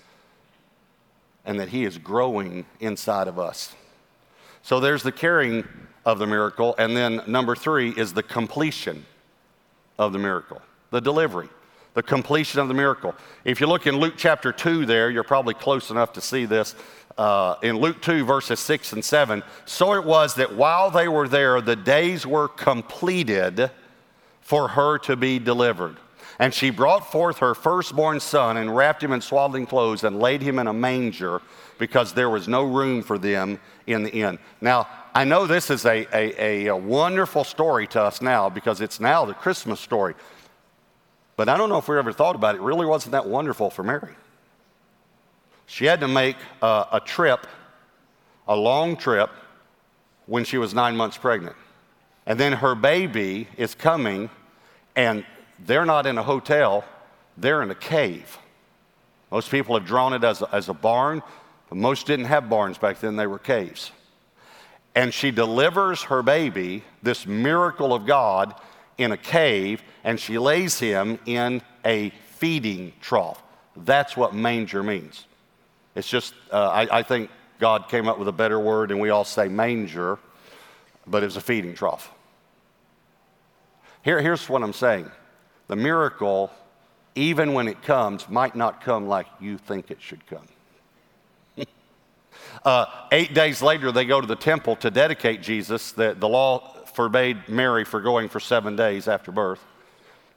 and 1.44 1.60
that 1.60 1.68
He 1.68 1.84
is 1.84 1.98
growing 1.98 2.66
inside 2.80 3.28
of 3.28 3.38
us? 3.38 3.74
So 4.62 4.80
there's 4.80 5.02
the 5.02 5.12
carrying 5.12 5.66
of 6.04 6.18
the 6.18 6.26
miracle, 6.26 6.74
and 6.78 6.96
then 6.96 7.20
number 7.26 7.54
three 7.54 7.90
is 7.90 8.12
the 8.12 8.22
completion 8.22 9.06
of 9.98 10.12
the 10.12 10.18
miracle 10.18 10.60
the 10.90 11.00
delivery, 11.00 11.48
the 11.94 12.02
completion 12.02 12.60
of 12.60 12.68
the 12.68 12.74
miracle. 12.74 13.14
If 13.44 13.60
you 13.60 13.66
look 13.66 13.86
in 13.86 13.96
Luke 13.96 14.14
chapter 14.16 14.52
2 14.52 14.86
there, 14.86 15.10
you're 15.10 15.24
probably 15.24 15.54
close 15.54 15.90
enough 15.90 16.12
to 16.14 16.20
see 16.20 16.44
this. 16.44 16.74
Uh, 17.18 17.54
in 17.62 17.78
Luke 17.78 18.02
2, 18.02 18.24
verses 18.24 18.60
6 18.60 18.92
and 18.92 19.04
7, 19.04 19.42
so 19.64 19.94
it 19.94 20.04
was 20.04 20.34
that 20.34 20.54
while 20.54 20.90
they 20.90 21.08
were 21.08 21.26
there, 21.26 21.62
the 21.62 21.76
days 21.76 22.26
were 22.26 22.46
completed 22.46 23.70
for 24.42 24.68
her 24.68 24.98
to 24.98 25.16
be 25.16 25.38
delivered. 25.38 25.96
And 26.38 26.52
she 26.52 26.70
brought 26.70 27.10
forth 27.10 27.38
her 27.38 27.54
firstborn 27.54 28.20
son 28.20 28.58
and 28.58 28.74
wrapped 28.74 29.02
him 29.02 29.12
in 29.12 29.20
swaddling 29.20 29.66
clothes 29.66 30.04
and 30.04 30.20
laid 30.20 30.42
him 30.42 30.58
in 30.58 30.66
a 30.66 30.72
manger 30.72 31.40
because 31.78 32.12
there 32.12 32.30
was 32.30 32.46
no 32.46 32.64
room 32.64 33.02
for 33.02 33.18
them 33.18 33.58
in 33.86 34.02
the 34.02 34.12
inn. 34.12 34.38
Now, 34.60 34.86
I 35.14 35.24
know 35.24 35.46
this 35.46 35.70
is 35.70 35.86
a, 35.86 36.06
a, 36.14 36.66
a, 36.66 36.76
wonderful 36.76 37.42
story 37.44 37.86
to 37.88 38.02
us 38.02 38.20
now 38.20 38.50
because 38.50 38.82
it's 38.82 39.00
now 39.00 39.24
the 39.24 39.32
Christmas 39.32 39.80
story. 39.80 40.14
But 41.36 41.48
I 41.50 41.56
don't 41.56 41.68
know 41.68 41.78
if 41.78 41.86
we 41.88 41.98
ever 41.98 42.12
thought 42.12 42.34
about 42.34 42.54
it. 42.54 42.58
It 42.58 42.64
really 42.64 42.86
wasn't 42.86 43.12
that 43.12 43.28
wonderful 43.28 43.70
for 43.70 43.82
Mary. 43.82 44.14
She 45.66 45.84
had 45.84 46.00
to 46.00 46.08
make 46.08 46.36
a, 46.62 46.86
a 46.92 47.00
trip, 47.04 47.46
a 48.48 48.56
long 48.56 48.96
trip, 48.96 49.30
when 50.26 50.44
she 50.44 50.58
was 50.58 50.74
nine 50.74 50.96
months 50.96 51.16
pregnant. 51.16 51.56
And 52.24 52.40
then 52.40 52.52
her 52.54 52.74
baby 52.74 53.48
is 53.56 53.74
coming, 53.74 54.30
and 54.96 55.24
they're 55.64 55.84
not 55.84 56.06
in 56.06 56.18
a 56.18 56.22
hotel, 56.22 56.84
they're 57.36 57.62
in 57.62 57.70
a 57.70 57.76
cave. 57.76 58.38
Most 59.30 59.50
people 59.50 59.78
have 59.78 59.86
drawn 59.86 60.12
it 60.12 60.24
as 60.24 60.42
a, 60.42 60.54
as 60.54 60.68
a 60.68 60.74
barn, 60.74 61.22
but 61.68 61.76
most 61.76 62.06
didn't 62.06 62.26
have 62.26 62.48
barns 62.48 62.78
back 62.78 63.00
then, 63.00 63.16
they 63.16 63.26
were 63.26 63.38
caves. 63.38 63.92
And 64.94 65.12
she 65.12 65.30
delivers 65.30 66.04
her 66.04 66.22
baby, 66.22 66.82
this 67.02 67.26
miracle 67.26 67.92
of 67.92 68.06
God, 68.06 68.54
in 68.98 69.12
a 69.12 69.16
cave 69.16 69.82
and 70.04 70.18
she 70.18 70.38
lays 70.38 70.78
him 70.78 71.18
in 71.26 71.62
a 71.84 72.10
feeding 72.36 72.92
trough. 73.00 73.42
That's 73.76 74.16
what 74.16 74.34
manger 74.34 74.82
means. 74.82 75.26
It's 75.94 76.08
just, 76.08 76.34
uh, 76.52 76.68
I, 76.68 76.98
I, 76.98 77.02
think 77.02 77.30
God 77.58 77.88
came 77.88 78.08
up 78.08 78.18
with 78.18 78.28
a 78.28 78.32
better 78.32 78.60
word 78.60 78.90
and 78.90 79.00
we 79.00 79.10
all 79.10 79.24
say 79.24 79.48
manger, 79.48 80.18
but 81.06 81.22
it 81.22 81.26
was 81.26 81.36
a 81.36 81.40
feeding 81.40 81.74
trough. 81.74 82.10
Here, 84.02 84.20
here's 84.20 84.48
what 84.48 84.62
I'm 84.62 84.72
saying 84.72 85.10
the 85.68 85.76
miracle, 85.76 86.50
even 87.14 87.54
when 87.54 87.66
it 87.66 87.82
comes, 87.82 88.28
might 88.28 88.54
not 88.54 88.80
come 88.80 89.08
like 89.08 89.26
you 89.40 89.58
think 89.58 89.90
it 89.90 90.00
should 90.00 90.24
come. 90.26 90.46
uh, 92.64 92.86
eight 93.10 93.34
days 93.34 93.62
later, 93.62 93.90
they 93.90 94.04
go 94.04 94.20
to 94.20 94.26
the 94.26 94.36
temple 94.36 94.76
to 94.76 94.90
dedicate 94.90 95.42
Jesus. 95.42 95.92
The, 95.92 96.14
the 96.14 96.28
law 96.28 96.75
forbade 96.96 97.46
Mary 97.46 97.84
for 97.84 98.00
going 98.00 98.30
for 98.30 98.40
seven 98.40 98.74
days 98.74 99.06
after 99.06 99.30
birth. 99.30 99.62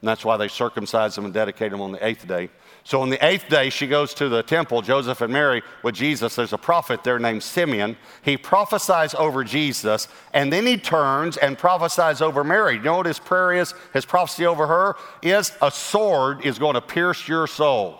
And 0.02 0.08
that's 0.08 0.26
why 0.26 0.36
they 0.36 0.48
circumcised 0.48 1.16
him 1.16 1.24
and 1.24 1.32
dedicated 1.32 1.72
him 1.72 1.80
on 1.80 1.92
the 1.92 2.06
eighth 2.06 2.28
day. 2.28 2.50
So 2.84 3.00
on 3.00 3.08
the 3.08 3.26
eighth 3.26 3.48
day, 3.48 3.70
she 3.70 3.86
goes 3.86 4.12
to 4.14 4.28
the 4.28 4.42
temple, 4.42 4.82
Joseph 4.82 5.22
and 5.22 5.32
Mary, 5.32 5.62
with 5.82 5.94
Jesus. 5.94 6.36
There's 6.36 6.52
a 6.52 6.58
prophet 6.58 7.02
there 7.02 7.18
named 7.18 7.42
Simeon. 7.42 7.96
He 8.22 8.36
prophesies 8.36 9.14
over 9.14 9.42
Jesus, 9.42 10.06
and 10.34 10.52
then 10.52 10.66
he 10.66 10.76
turns 10.76 11.38
and 11.38 11.56
prophesies 11.56 12.20
over 12.20 12.44
Mary. 12.44 12.74
You 12.74 12.82
know 12.82 12.98
what 12.98 13.06
his 13.06 13.18
prayer 13.18 13.52
is? 13.52 13.72
His 13.94 14.04
prophecy 14.04 14.44
over 14.44 14.66
her 14.66 14.96
is 15.22 15.52
a 15.62 15.70
sword 15.70 16.44
is 16.44 16.58
going 16.58 16.74
to 16.74 16.82
pierce 16.82 17.26
your 17.26 17.46
soul. 17.46 17.98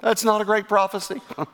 That's 0.00 0.24
not 0.24 0.40
a 0.40 0.44
great 0.44 0.68
prophecy. 0.68 1.20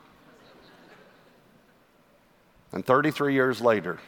and 2.72 2.84
33 2.84 3.34
years 3.34 3.60
later, 3.60 3.98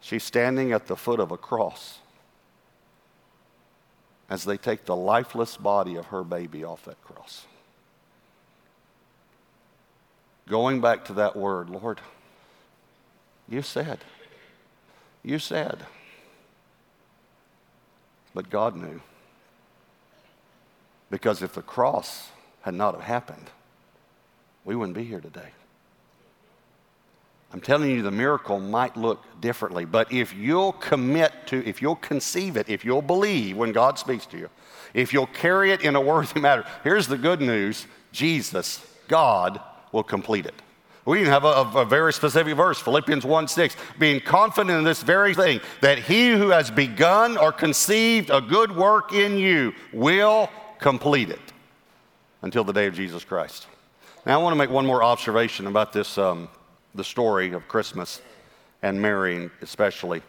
She's 0.00 0.24
standing 0.24 0.72
at 0.72 0.86
the 0.86 0.96
foot 0.96 1.20
of 1.20 1.30
a 1.30 1.36
cross 1.36 1.98
as 4.30 4.44
they 4.44 4.56
take 4.56 4.84
the 4.84 4.96
lifeless 4.96 5.56
body 5.56 5.96
of 5.96 6.06
her 6.06 6.22
baby 6.22 6.64
off 6.64 6.84
that 6.84 7.02
cross. 7.02 7.46
Going 10.48 10.80
back 10.80 11.04
to 11.06 11.12
that 11.14 11.36
word, 11.36 11.68
Lord, 11.68 12.00
you 13.48 13.62
said, 13.62 13.98
you 15.22 15.38
said, 15.38 15.84
but 18.34 18.50
God 18.50 18.76
knew. 18.76 19.00
Because 21.10 21.42
if 21.42 21.54
the 21.54 21.62
cross 21.62 22.28
had 22.62 22.74
not 22.74 22.94
have 22.94 23.04
happened, 23.04 23.50
we 24.64 24.76
wouldn't 24.76 24.96
be 24.96 25.04
here 25.04 25.20
today. 25.20 25.50
I'm 27.52 27.60
telling 27.60 27.90
you, 27.90 28.02
the 28.02 28.10
miracle 28.10 28.60
might 28.60 28.96
look 28.96 29.24
differently, 29.40 29.86
but 29.86 30.12
if 30.12 30.34
you'll 30.34 30.72
commit 30.72 31.32
to, 31.46 31.66
if 31.66 31.80
you'll 31.80 31.96
conceive 31.96 32.56
it, 32.56 32.68
if 32.68 32.84
you'll 32.84 33.02
believe 33.02 33.56
when 33.56 33.72
God 33.72 33.98
speaks 33.98 34.26
to 34.26 34.38
you, 34.38 34.50
if 34.92 35.12
you'll 35.12 35.26
carry 35.28 35.72
it 35.72 35.82
in 35.82 35.96
a 35.96 36.00
worthy 36.00 36.40
manner, 36.40 36.64
here's 36.84 37.06
the 37.06 37.16
good 37.16 37.40
news 37.40 37.86
Jesus 38.12 38.84
God 39.08 39.60
will 39.92 40.02
complete 40.02 40.46
it. 40.46 40.54
We 41.08 41.20
even 41.20 41.32
have 41.32 41.44
a, 41.44 41.70
a, 41.74 41.86
very 41.86 42.12
specific 42.12 42.54
verse, 42.54 42.78
Philippians 42.78 43.24
1 43.24 43.48
6, 43.48 43.76
being 43.98 44.20
confident 44.20 44.76
in 44.76 44.84
this 44.84 45.02
very 45.02 45.34
thing, 45.34 45.60
that 45.80 45.98
he 45.98 46.32
who 46.32 46.50
has 46.50 46.70
begun 46.70 47.38
or 47.38 47.50
conceived 47.50 48.28
a 48.28 48.42
good 48.42 48.76
work 48.76 49.14
in 49.14 49.38
you 49.38 49.72
will 49.90 50.50
complete 50.78 51.30
it 51.30 51.40
until 52.42 52.62
the 52.62 52.74
day 52.74 52.86
of 52.86 52.94
Jesus 52.94 53.24
Christ. 53.24 53.68
Now, 54.26 54.38
I 54.38 54.42
want 54.42 54.52
to 54.52 54.58
make 54.58 54.68
one 54.68 54.84
more 54.84 55.02
observation 55.02 55.66
about 55.66 55.94
this, 55.94 56.18
um, 56.18 56.50
the 56.94 57.04
story 57.04 57.52
of 57.52 57.68
Christmas 57.68 58.20
and 58.82 59.00
Mary, 59.00 59.50
especially. 59.62 60.22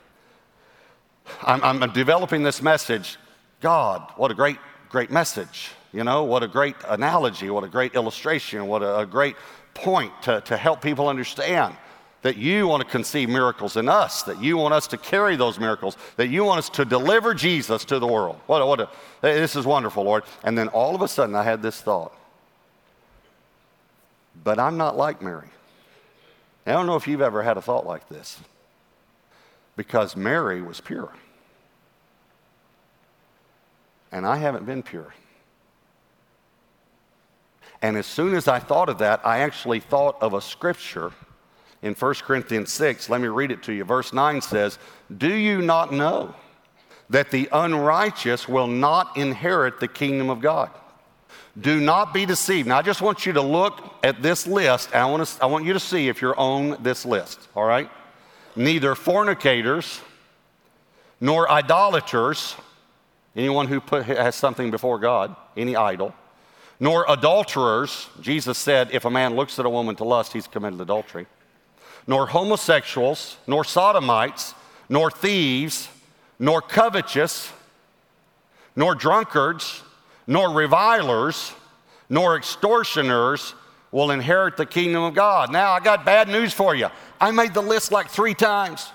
I'm, 1.44 1.64
I'm 1.64 1.92
developing 1.94 2.44
this 2.44 2.62
message. 2.62 3.18
God, 3.62 4.12
what 4.18 4.32
a 4.32 4.34
great, 4.34 4.58
great 4.90 5.12
message. 5.12 5.72
You 5.92 6.04
know, 6.04 6.24
what 6.24 6.44
a 6.44 6.48
great 6.48 6.76
analogy, 6.88 7.50
what 7.50 7.64
a 7.64 7.68
great 7.68 7.96
illustration, 7.96 8.68
what 8.68 8.84
a, 8.84 9.00
a 9.00 9.06
great 9.06 9.36
point 9.74 10.12
to, 10.24 10.42
to 10.42 10.58
help 10.58 10.82
people 10.82 11.08
understand 11.08 11.76
that 12.22 12.38
you 12.38 12.68
want 12.68 12.84
to 12.84 12.90
conceive 12.90 13.30
miracles 13.30 13.78
in 13.78 13.88
us, 13.88 14.24
that 14.24 14.42
you 14.42 14.58
want 14.58 14.74
us 14.74 14.88
to 14.88 14.98
carry 14.98 15.36
those 15.36 15.58
miracles, 15.58 15.96
that 16.18 16.28
you 16.28 16.44
want 16.44 16.60
us 16.60 16.70
to 16.70 16.84
deliver 16.84 17.34
Jesus 17.34 17.86
to 17.86 17.98
the 17.98 18.08
world. 18.08 18.40
What 18.46 18.62
a, 18.62 18.66
what 18.66 18.80
a, 18.82 18.90
eh, 19.24 19.36
this 19.36 19.56
is 19.56 19.66
wonderful, 19.66 20.04
Lord. 20.04 20.24
And 20.44 20.58
then 20.58 20.68
all 20.70 20.96
of 20.96 21.02
a 21.02 21.08
sudden, 21.08 21.34
I 21.34 21.44
had 21.44 21.62
this 21.62 21.82
thought. 21.82 22.14
But 24.44 24.60
I'm 24.60 24.78
not 24.78 24.98
like 24.98 25.22
Mary. 25.22 25.48
I 26.70 26.74
don't 26.74 26.86
know 26.86 26.96
if 26.96 27.08
you've 27.08 27.22
ever 27.22 27.42
had 27.42 27.58
a 27.58 27.62
thought 27.62 27.86
like 27.86 28.08
this, 28.10 28.40
because 29.76 30.16
Mary 30.16 30.62
was 30.62 30.80
pure. 30.80 31.12
And 34.12 34.26
I 34.26 34.38
haven't 34.38 34.66
been 34.66 34.84
pure. 34.84 35.14
And 37.82 37.96
as 37.96 38.06
soon 38.06 38.36
as 38.36 38.48
I 38.48 38.60
thought 38.60 38.90
of 38.90 38.98
that, 38.98 39.26
I 39.26 39.40
actually 39.40 39.80
thought 39.80 40.22
of 40.22 40.34
a 40.34 40.42
scripture 40.42 41.12
in 41.82 41.94
1 41.94 42.14
Corinthians 42.16 42.72
6. 42.74 43.10
Let 43.10 43.22
me 43.22 43.28
read 43.28 43.52
it 43.52 43.64
to 43.64 43.74
you. 43.74 43.84
Verse 43.84 44.12
9 44.12 44.42
says, 44.42 44.78
Do 45.16 45.34
you 45.34 45.62
not 45.62 45.94
know 45.94 46.36
that 47.10 47.32
the 47.32 47.48
unrighteous 47.52 48.48
will 48.48 48.68
not 48.68 49.16
inherit 49.16 49.80
the 49.80 49.88
kingdom 49.88 50.30
of 50.30 50.42
God? 50.42 50.70
Do 51.60 51.80
not 51.80 52.14
be 52.14 52.26
deceived. 52.26 52.68
Now, 52.68 52.78
I 52.78 52.82
just 52.82 53.02
want 53.02 53.26
you 53.26 53.34
to 53.34 53.42
look 53.42 53.82
at 54.04 54.22
this 54.22 54.46
list, 54.46 54.90
and 54.94 55.02
I 55.02 55.06
want, 55.06 55.26
to, 55.26 55.44
I 55.44 55.46
want 55.48 55.66
you 55.66 55.74
to 55.74 55.80
see 55.80 56.08
if 56.08 56.22
you're 56.22 56.40
on 56.40 56.82
this 56.84 57.06
list, 57.06 57.40
all 57.56 57.66
right? 57.66 57.90
Neither 58.56 58.96
fornicators, 58.96 60.00
nor 61.20 61.50
idolaters, 61.52 62.56
anyone 63.36 63.68
who 63.68 63.82
put, 63.82 64.06
has 64.06 64.36
something 64.36 64.72
before 64.72 65.00
God, 65.00 65.36
any 65.58 65.76
idol, 65.76 66.14
nor 66.80 67.06
adulterers. 67.10 68.08
Jesus 68.22 68.58
said, 68.58 68.90
if 68.92 69.06
a 69.06 69.10
man 69.10 69.36
looks 69.36 69.60
at 69.60 69.66
a 69.66 69.70
woman 69.70 69.96
to 69.98 70.04
lust, 70.04 70.34
he's 70.34 70.48
committed 70.48 70.80
adultery. 70.80 71.26
Nor 72.08 72.28
homosexuals, 72.28 73.38
nor 73.48 73.64
sodomites, 73.64 74.54
nor 74.88 75.12
thieves, 75.12 75.90
nor 76.40 76.62
covetous, 76.62 77.52
nor 78.76 78.96
drunkards, 78.96 79.84
nor 80.30 80.52
revilers, 80.52 81.52
nor 82.08 82.38
extortioners 82.38 83.56
will 83.92 84.12
inherit 84.12 84.58
the 84.58 84.66
kingdom 84.66 85.02
of 85.02 85.16
God. 85.16 85.52
Now, 85.52 85.72
I 85.72 85.80
got 85.80 86.06
bad 86.06 86.28
news 86.28 86.54
for 86.54 86.76
you. 86.76 86.88
I 87.20 87.32
made 87.32 87.56
the 87.56 87.64
list 87.64 87.92
like 87.92 88.10
three 88.10 88.36
times. 88.36 88.92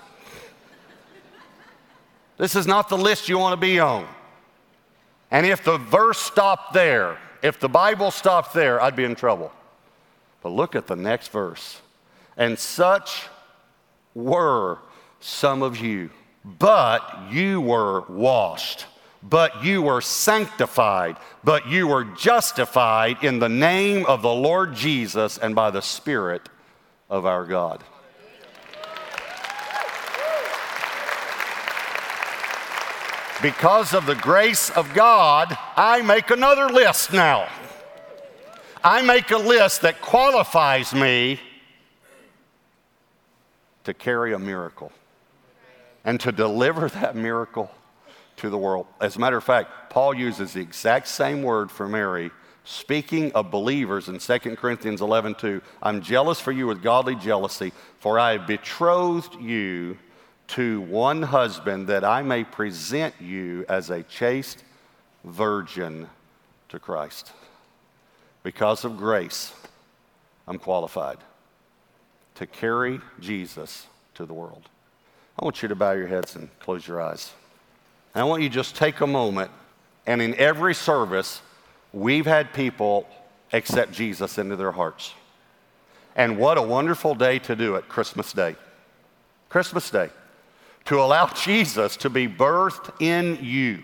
This 2.39 2.55
is 2.55 2.69
not 2.69 2.89
the 2.89 2.97
list 2.97 3.29
you 3.29 3.37
want 3.37 3.53
to 3.53 3.61
be 3.61 3.81
on. 3.81 4.07
And 5.33 5.45
if 5.45 5.65
the 5.65 5.77
verse 5.77 6.19
stopped 6.19 6.73
there, 6.73 7.19
if 7.43 7.59
the 7.59 7.69
Bible 7.69 8.13
stopped 8.13 8.55
there, 8.55 8.81
I'd 8.81 8.95
be 8.95 9.03
in 9.03 9.17
trouble. 9.17 9.51
But 10.41 10.51
look 10.51 10.77
at 10.77 10.87
the 10.87 10.95
next 10.95 11.33
verse. 11.33 11.81
And 12.37 12.57
such 12.57 13.27
were 14.15 14.79
some 15.19 15.63
of 15.63 15.79
you, 15.79 16.11
but 16.45 17.03
you 17.33 17.61
were 17.61 18.03
washed, 18.03 18.87
but 19.29 19.65
you 19.65 19.81
were 19.81 20.03
sanctified, 20.03 21.17
but 21.43 21.67
you 21.67 21.89
were 21.89 22.05
justified 22.05 23.25
in 23.25 23.39
the 23.39 23.49
name 23.49 24.05
of 24.05 24.21
the 24.21 24.33
Lord 24.33 24.75
Jesus 24.75 25.39
and 25.39 25.55
by 25.55 25.71
the 25.71 25.81
Spirit 25.81 26.49
of 27.09 27.25
our 27.25 27.47
God. 27.47 27.83
Because 33.41 33.95
of 33.95 34.07
the 34.07 34.15
grace 34.15 34.71
of 34.71 34.93
God, 34.95 35.57
I 35.77 36.03
make 36.03 36.31
another 36.31 36.69
list 36.69 37.13
now. 37.13 37.49
I 38.83 39.01
make 39.01 39.31
a 39.31 39.39
list 39.39 39.83
that 39.83 40.03
qualifies 40.03 40.95
me 40.95 41.41
to 43.85 43.95
carry 43.95 44.35
a 44.35 44.39
miracle 44.39 44.93
and 46.05 46.21
to 46.21 46.33
deliver 46.33 46.89
that 46.91 47.17
miracle 47.17 47.71
to 48.45 48.51
the 48.51 48.59
world. 48.59 48.87
As 49.01 49.17
a 49.17 49.21
matter 49.21 49.39
of 49.39 49.45
fact, 49.45 49.91
Paul 49.91 50.15
uses 50.15 50.53
the 50.53 50.61
exact 50.61 51.09
same 51.09 51.43
word 51.43 51.71
for 51.71 51.89
Mary, 51.89 52.31
speaking 52.65 53.33
of 53.33 53.51
believers 53.51 54.09
in 54.09 54.19
2 54.19 54.39
Corinthians 54.57 55.01
11 55.01 55.37
2. 55.37 55.63
I'm 55.83 56.03
jealous 56.03 56.41
for 56.41 56.53
you 56.53 56.67
with 56.67 56.83
godly 56.83 57.17
jealousy, 57.17 57.73
for 58.01 58.19
I 58.19 58.33
have 58.33 58.47
betrothed 58.47 59.41
you 59.41 59.97
to 60.49 60.83
one 60.83 61.23
husband 61.23 61.89
that 61.89 62.05
I 62.05 62.21
may 62.21 62.45
present 62.45 63.15
you 63.19 63.65
as 63.67 63.89
a 63.89 64.03
chaste 64.03 64.63
virgin 65.25 66.07
to 66.69 66.79
Christ. 66.79 67.33
Because 68.43 68.85
of 68.85 68.99
grace, 68.99 69.55
I'm 70.47 70.59
qualified 70.59 71.17
to 72.35 72.47
carry 72.47 73.01
Jesus 73.21 73.87
to 74.17 74.27
the 74.27 74.35
world. 74.35 74.69
I 75.39 75.45
want 75.47 75.63
you 75.63 75.69
to 75.69 75.75
bow 75.75 75.93
your 75.93 76.09
heads 76.09 76.37
and 76.37 76.51
close 76.61 76.87
your 76.87 77.01
eyes. 77.01 77.33
And 78.15 78.23
I 78.23 78.25
want 78.25 78.43
you 78.43 78.49
to 78.49 78.55
just 78.55 78.77
take 78.77 79.01
a 79.01 79.07
moment, 79.07 79.51
and 80.07 80.23
in 80.23 80.35
every 80.37 80.75
service, 80.75 81.43
we've 81.93 82.27
had 82.27 82.53
people 82.53 83.09
accept 83.53 83.93
Jesus 83.93 84.39
into 84.39 84.57
their 84.57 84.73
hearts. 84.73 85.13
And 86.17 86.39
what 86.39 86.59
a 86.59 86.63
wonderful 86.63 87.15
day 87.15 87.41
to 87.41 87.57
do 87.57 87.75
it, 87.75 87.89
Christmas 87.89 88.33
Day. 88.33 88.57
Christmas 89.49 89.91
Day 89.91 90.11
to 90.87 91.01
allow 91.01 91.27
Jesus 91.29 91.97
to 91.99 92.11
be 92.11 92.29
birthed 92.29 92.93
in 93.01 93.39
you. 93.43 93.83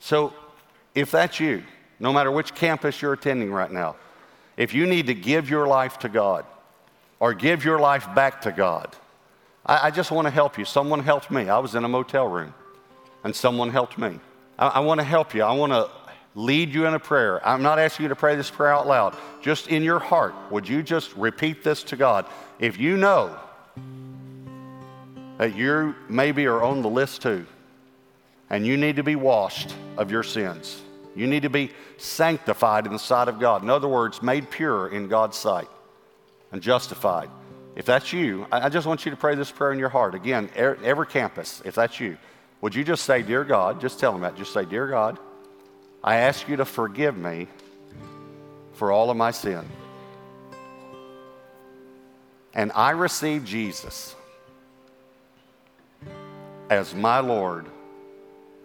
So, 0.00 0.34
if 0.94 1.10
that's 1.10 1.40
you, 1.40 1.62
no 1.98 2.12
matter 2.12 2.30
which 2.30 2.54
campus 2.54 3.00
you're 3.00 3.14
attending 3.14 3.50
right 3.50 3.70
now, 3.70 3.96
if 4.56 4.74
you 4.74 4.86
need 4.86 5.06
to 5.06 5.14
give 5.14 5.48
your 5.48 5.66
life 5.66 5.98
to 6.00 6.08
God 6.08 6.44
or 7.20 7.32
give 7.32 7.64
your 7.64 7.78
life 7.78 8.12
back 8.14 8.42
to 8.42 8.52
God, 8.52 8.94
I, 9.64 9.88
I 9.88 9.90
just 9.90 10.10
want 10.10 10.26
to 10.26 10.30
help 10.30 10.58
you. 10.58 10.64
Someone 10.64 11.00
helped 11.00 11.30
me. 11.30 11.48
I 11.48 11.58
was 11.58 11.74
in 11.74 11.84
a 11.84 11.88
motel 11.88 12.26
room 12.26 12.54
and 13.24 13.34
someone 13.34 13.70
helped 13.70 13.98
me. 13.98 14.18
I, 14.58 14.68
I 14.68 14.80
want 14.80 15.00
to 15.00 15.04
help 15.04 15.34
you. 15.34 15.42
I 15.42 15.52
want 15.52 15.72
to 15.72 15.90
lead 16.34 16.70
you 16.70 16.86
in 16.86 16.94
a 16.94 16.98
prayer. 16.98 17.46
I'm 17.46 17.62
not 17.62 17.78
asking 17.78 18.04
you 18.04 18.08
to 18.08 18.16
pray 18.16 18.36
this 18.36 18.50
prayer 18.50 18.72
out 18.72 18.86
loud. 18.86 19.16
Just 19.42 19.68
in 19.68 19.82
your 19.82 19.98
heart, 19.98 20.34
would 20.50 20.68
you 20.68 20.82
just 20.82 21.14
repeat 21.16 21.62
this 21.62 21.82
to 21.84 21.96
God? 21.96 22.26
If 22.58 22.78
you 22.78 22.96
know 22.96 23.38
that 25.38 25.54
you 25.56 25.94
maybe 26.08 26.46
are 26.46 26.62
on 26.62 26.82
the 26.82 26.88
list 26.88 27.22
too, 27.22 27.46
and 28.50 28.66
you 28.66 28.76
need 28.76 28.96
to 28.96 29.02
be 29.02 29.16
washed 29.16 29.74
of 29.96 30.10
your 30.10 30.22
sins. 30.22 30.82
You 31.16 31.26
need 31.26 31.42
to 31.42 31.50
be 31.50 31.70
sanctified 31.96 32.86
in 32.86 32.92
the 32.92 32.98
sight 32.98 33.28
of 33.28 33.40
God. 33.40 33.62
In 33.62 33.70
other 33.70 33.88
words, 33.88 34.22
made 34.22 34.50
pure 34.50 34.88
in 34.88 35.08
God's 35.08 35.38
sight 35.38 35.68
and 36.52 36.60
justified. 36.60 37.30
If 37.74 37.86
that's 37.86 38.12
you, 38.12 38.46
I 38.52 38.68
just 38.68 38.86
want 38.86 39.04
you 39.04 39.10
to 39.10 39.16
pray 39.16 39.34
this 39.34 39.50
prayer 39.50 39.72
in 39.72 39.78
your 39.78 39.88
heart. 39.88 40.14
Again, 40.14 40.50
every 40.54 41.06
campus, 41.06 41.62
if 41.64 41.74
that's 41.74 41.98
you, 42.00 42.18
would 42.60 42.74
you 42.74 42.84
just 42.84 43.04
say, 43.04 43.22
Dear 43.22 43.44
God, 43.44 43.80
just 43.80 43.98
tell 43.98 44.12
them 44.12 44.22
that. 44.22 44.36
Just 44.36 44.52
say, 44.52 44.64
Dear 44.64 44.86
God, 44.86 45.18
I 46.04 46.16
ask 46.16 46.48
you 46.48 46.56
to 46.56 46.64
forgive 46.64 47.16
me 47.16 47.48
for 48.74 48.92
all 48.92 49.10
of 49.10 49.16
my 49.16 49.30
sin. 49.30 49.64
And 52.54 52.70
I 52.74 52.90
receive 52.90 53.44
Jesus 53.44 54.14
as 56.68 56.94
my 56.94 57.20
Lord 57.20 57.66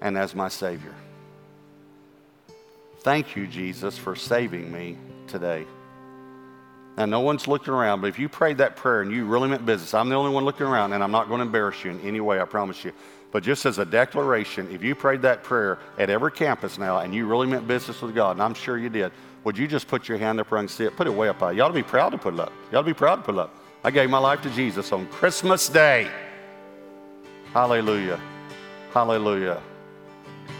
and 0.01 0.17
as 0.17 0.35
my 0.35 0.49
Savior. 0.49 0.93
Thank 2.99 3.35
you, 3.35 3.47
Jesus, 3.47 3.97
for 3.97 4.15
saving 4.15 4.71
me 4.71 4.97
today. 5.27 5.65
Now, 6.97 7.05
no 7.05 7.19
one's 7.19 7.47
looking 7.47 7.73
around, 7.73 8.01
but 8.01 8.07
if 8.07 8.17
you 8.17 8.27
prayed 8.27 8.57
that 8.57 8.75
prayer 8.75 9.01
and 9.01 9.11
you 9.11 9.25
really 9.25 9.47
meant 9.47 9.65
business, 9.65 9.93
I'm 9.93 10.09
the 10.09 10.15
only 10.15 10.31
one 10.31 10.45
looking 10.45 10.65
around, 10.65 10.93
and 10.93 11.03
I'm 11.03 11.11
not 11.11 11.27
going 11.27 11.39
to 11.39 11.45
embarrass 11.45 11.83
you 11.83 11.91
in 11.91 11.99
any 12.01 12.19
way, 12.19 12.41
I 12.41 12.45
promise 12.45 12.83
you. 12.83 12.91
But 13.31 13.43
just 13.43 13.65
as 13.67 13.77
a 13.77 13.85
declaration, 13.85 14.67
if 14.71 14.81
you 14.83 14.95
prayed 14.95 15.21
that 15.21 15.43
prayer 15.43 15.77
at 15.99 16.09
every 16.09 16.31
campus 16.31 16.79
now 16.79 16.99
and 16.99 17.13
you 17.13 17.27
really 17.27 17.45
meant 17.45 17.67
business 17.67 18.01
with 18.01 18.15
God, 18.15 18.31
and 18.31 18.41
I'm 18.41 18.55
sure 18.55 18.77
you 18.79 18.89
did, 18.89 19.11
would 19.43 19.57
you 19.57 19.67
just 19.67 19.87
put 19.87 20.09
your 20.09 20.17
hand 20.17 20.39
up 20.39 20.49
can 20.49 20.67
see 20.67 20.85
it? 20.85 20.95
Put 20.95 21.07
it 21.07 21.13
way 21.13 21.29
up 21.29 21.39
high. 21.39 21.51
You 21.51 21.61
ought 21.61 21.67
to 21.67 21.73
be 21.73 21.83
proud 21.83 22.09
to 22.09 22.17
put 22.17 22.33
it 22.33 22.39
up. 22.39 22.51
You 22.71 22.77
ought 22.77 22.81
to 22.81 22.87
be 22.87 22.93
proud 22.93 23.17
to 23.17 23.21
put 23.21 23.35
it 23.35 23.39
up. 23.39 23.55
I 23.83 23.91
gave 23.91 24.09
my 24.09 24.17
life 24.17 24.41
to 24.41 24.49
Jesus 24.49 24.91
on 24.91 25.05
Christmas 25.07 25.69
Day. 25.69 26.09
Hallelujah. 27.53 28.19
Hallelujah. 28.91 29.61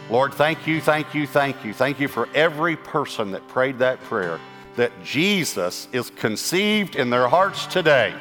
Lord, 0.10 0.34
thank 0.34 0.68
you, 0.68 0.80
thank 0.80 1.14
you, 1.14 1.26
thank 1.26 1.66
you. 1.66 1.74
Thank 1.74 2.00
you 2.00 2.08
for 2.08 2.30
every 2.34 2.76
person 2.78 3.32
that 3.32 3.46
prayed 3.48 3.80
that 3.80 4.00
prayer, 4.02 4.40
that 4.78 4.92
Jesus 5.04 5.88
is 5.92 6.12
conceived 6.12 6.96
in 6.96 7.10
their 7.10 7.28
hearts 7.28 7.66
today 7.66 8.14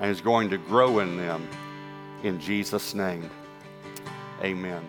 and 0.00 0.10
is 0.10 0.20
going 0.20 0.50
to 0.50 0.58
grow 0.58 0.98
in 0.98 1.16
them. 1.18 1.46
In 2.22 2.40
Jesus' 2.40 2.94
name, 2.94 3.30
amen. 4.42 4.88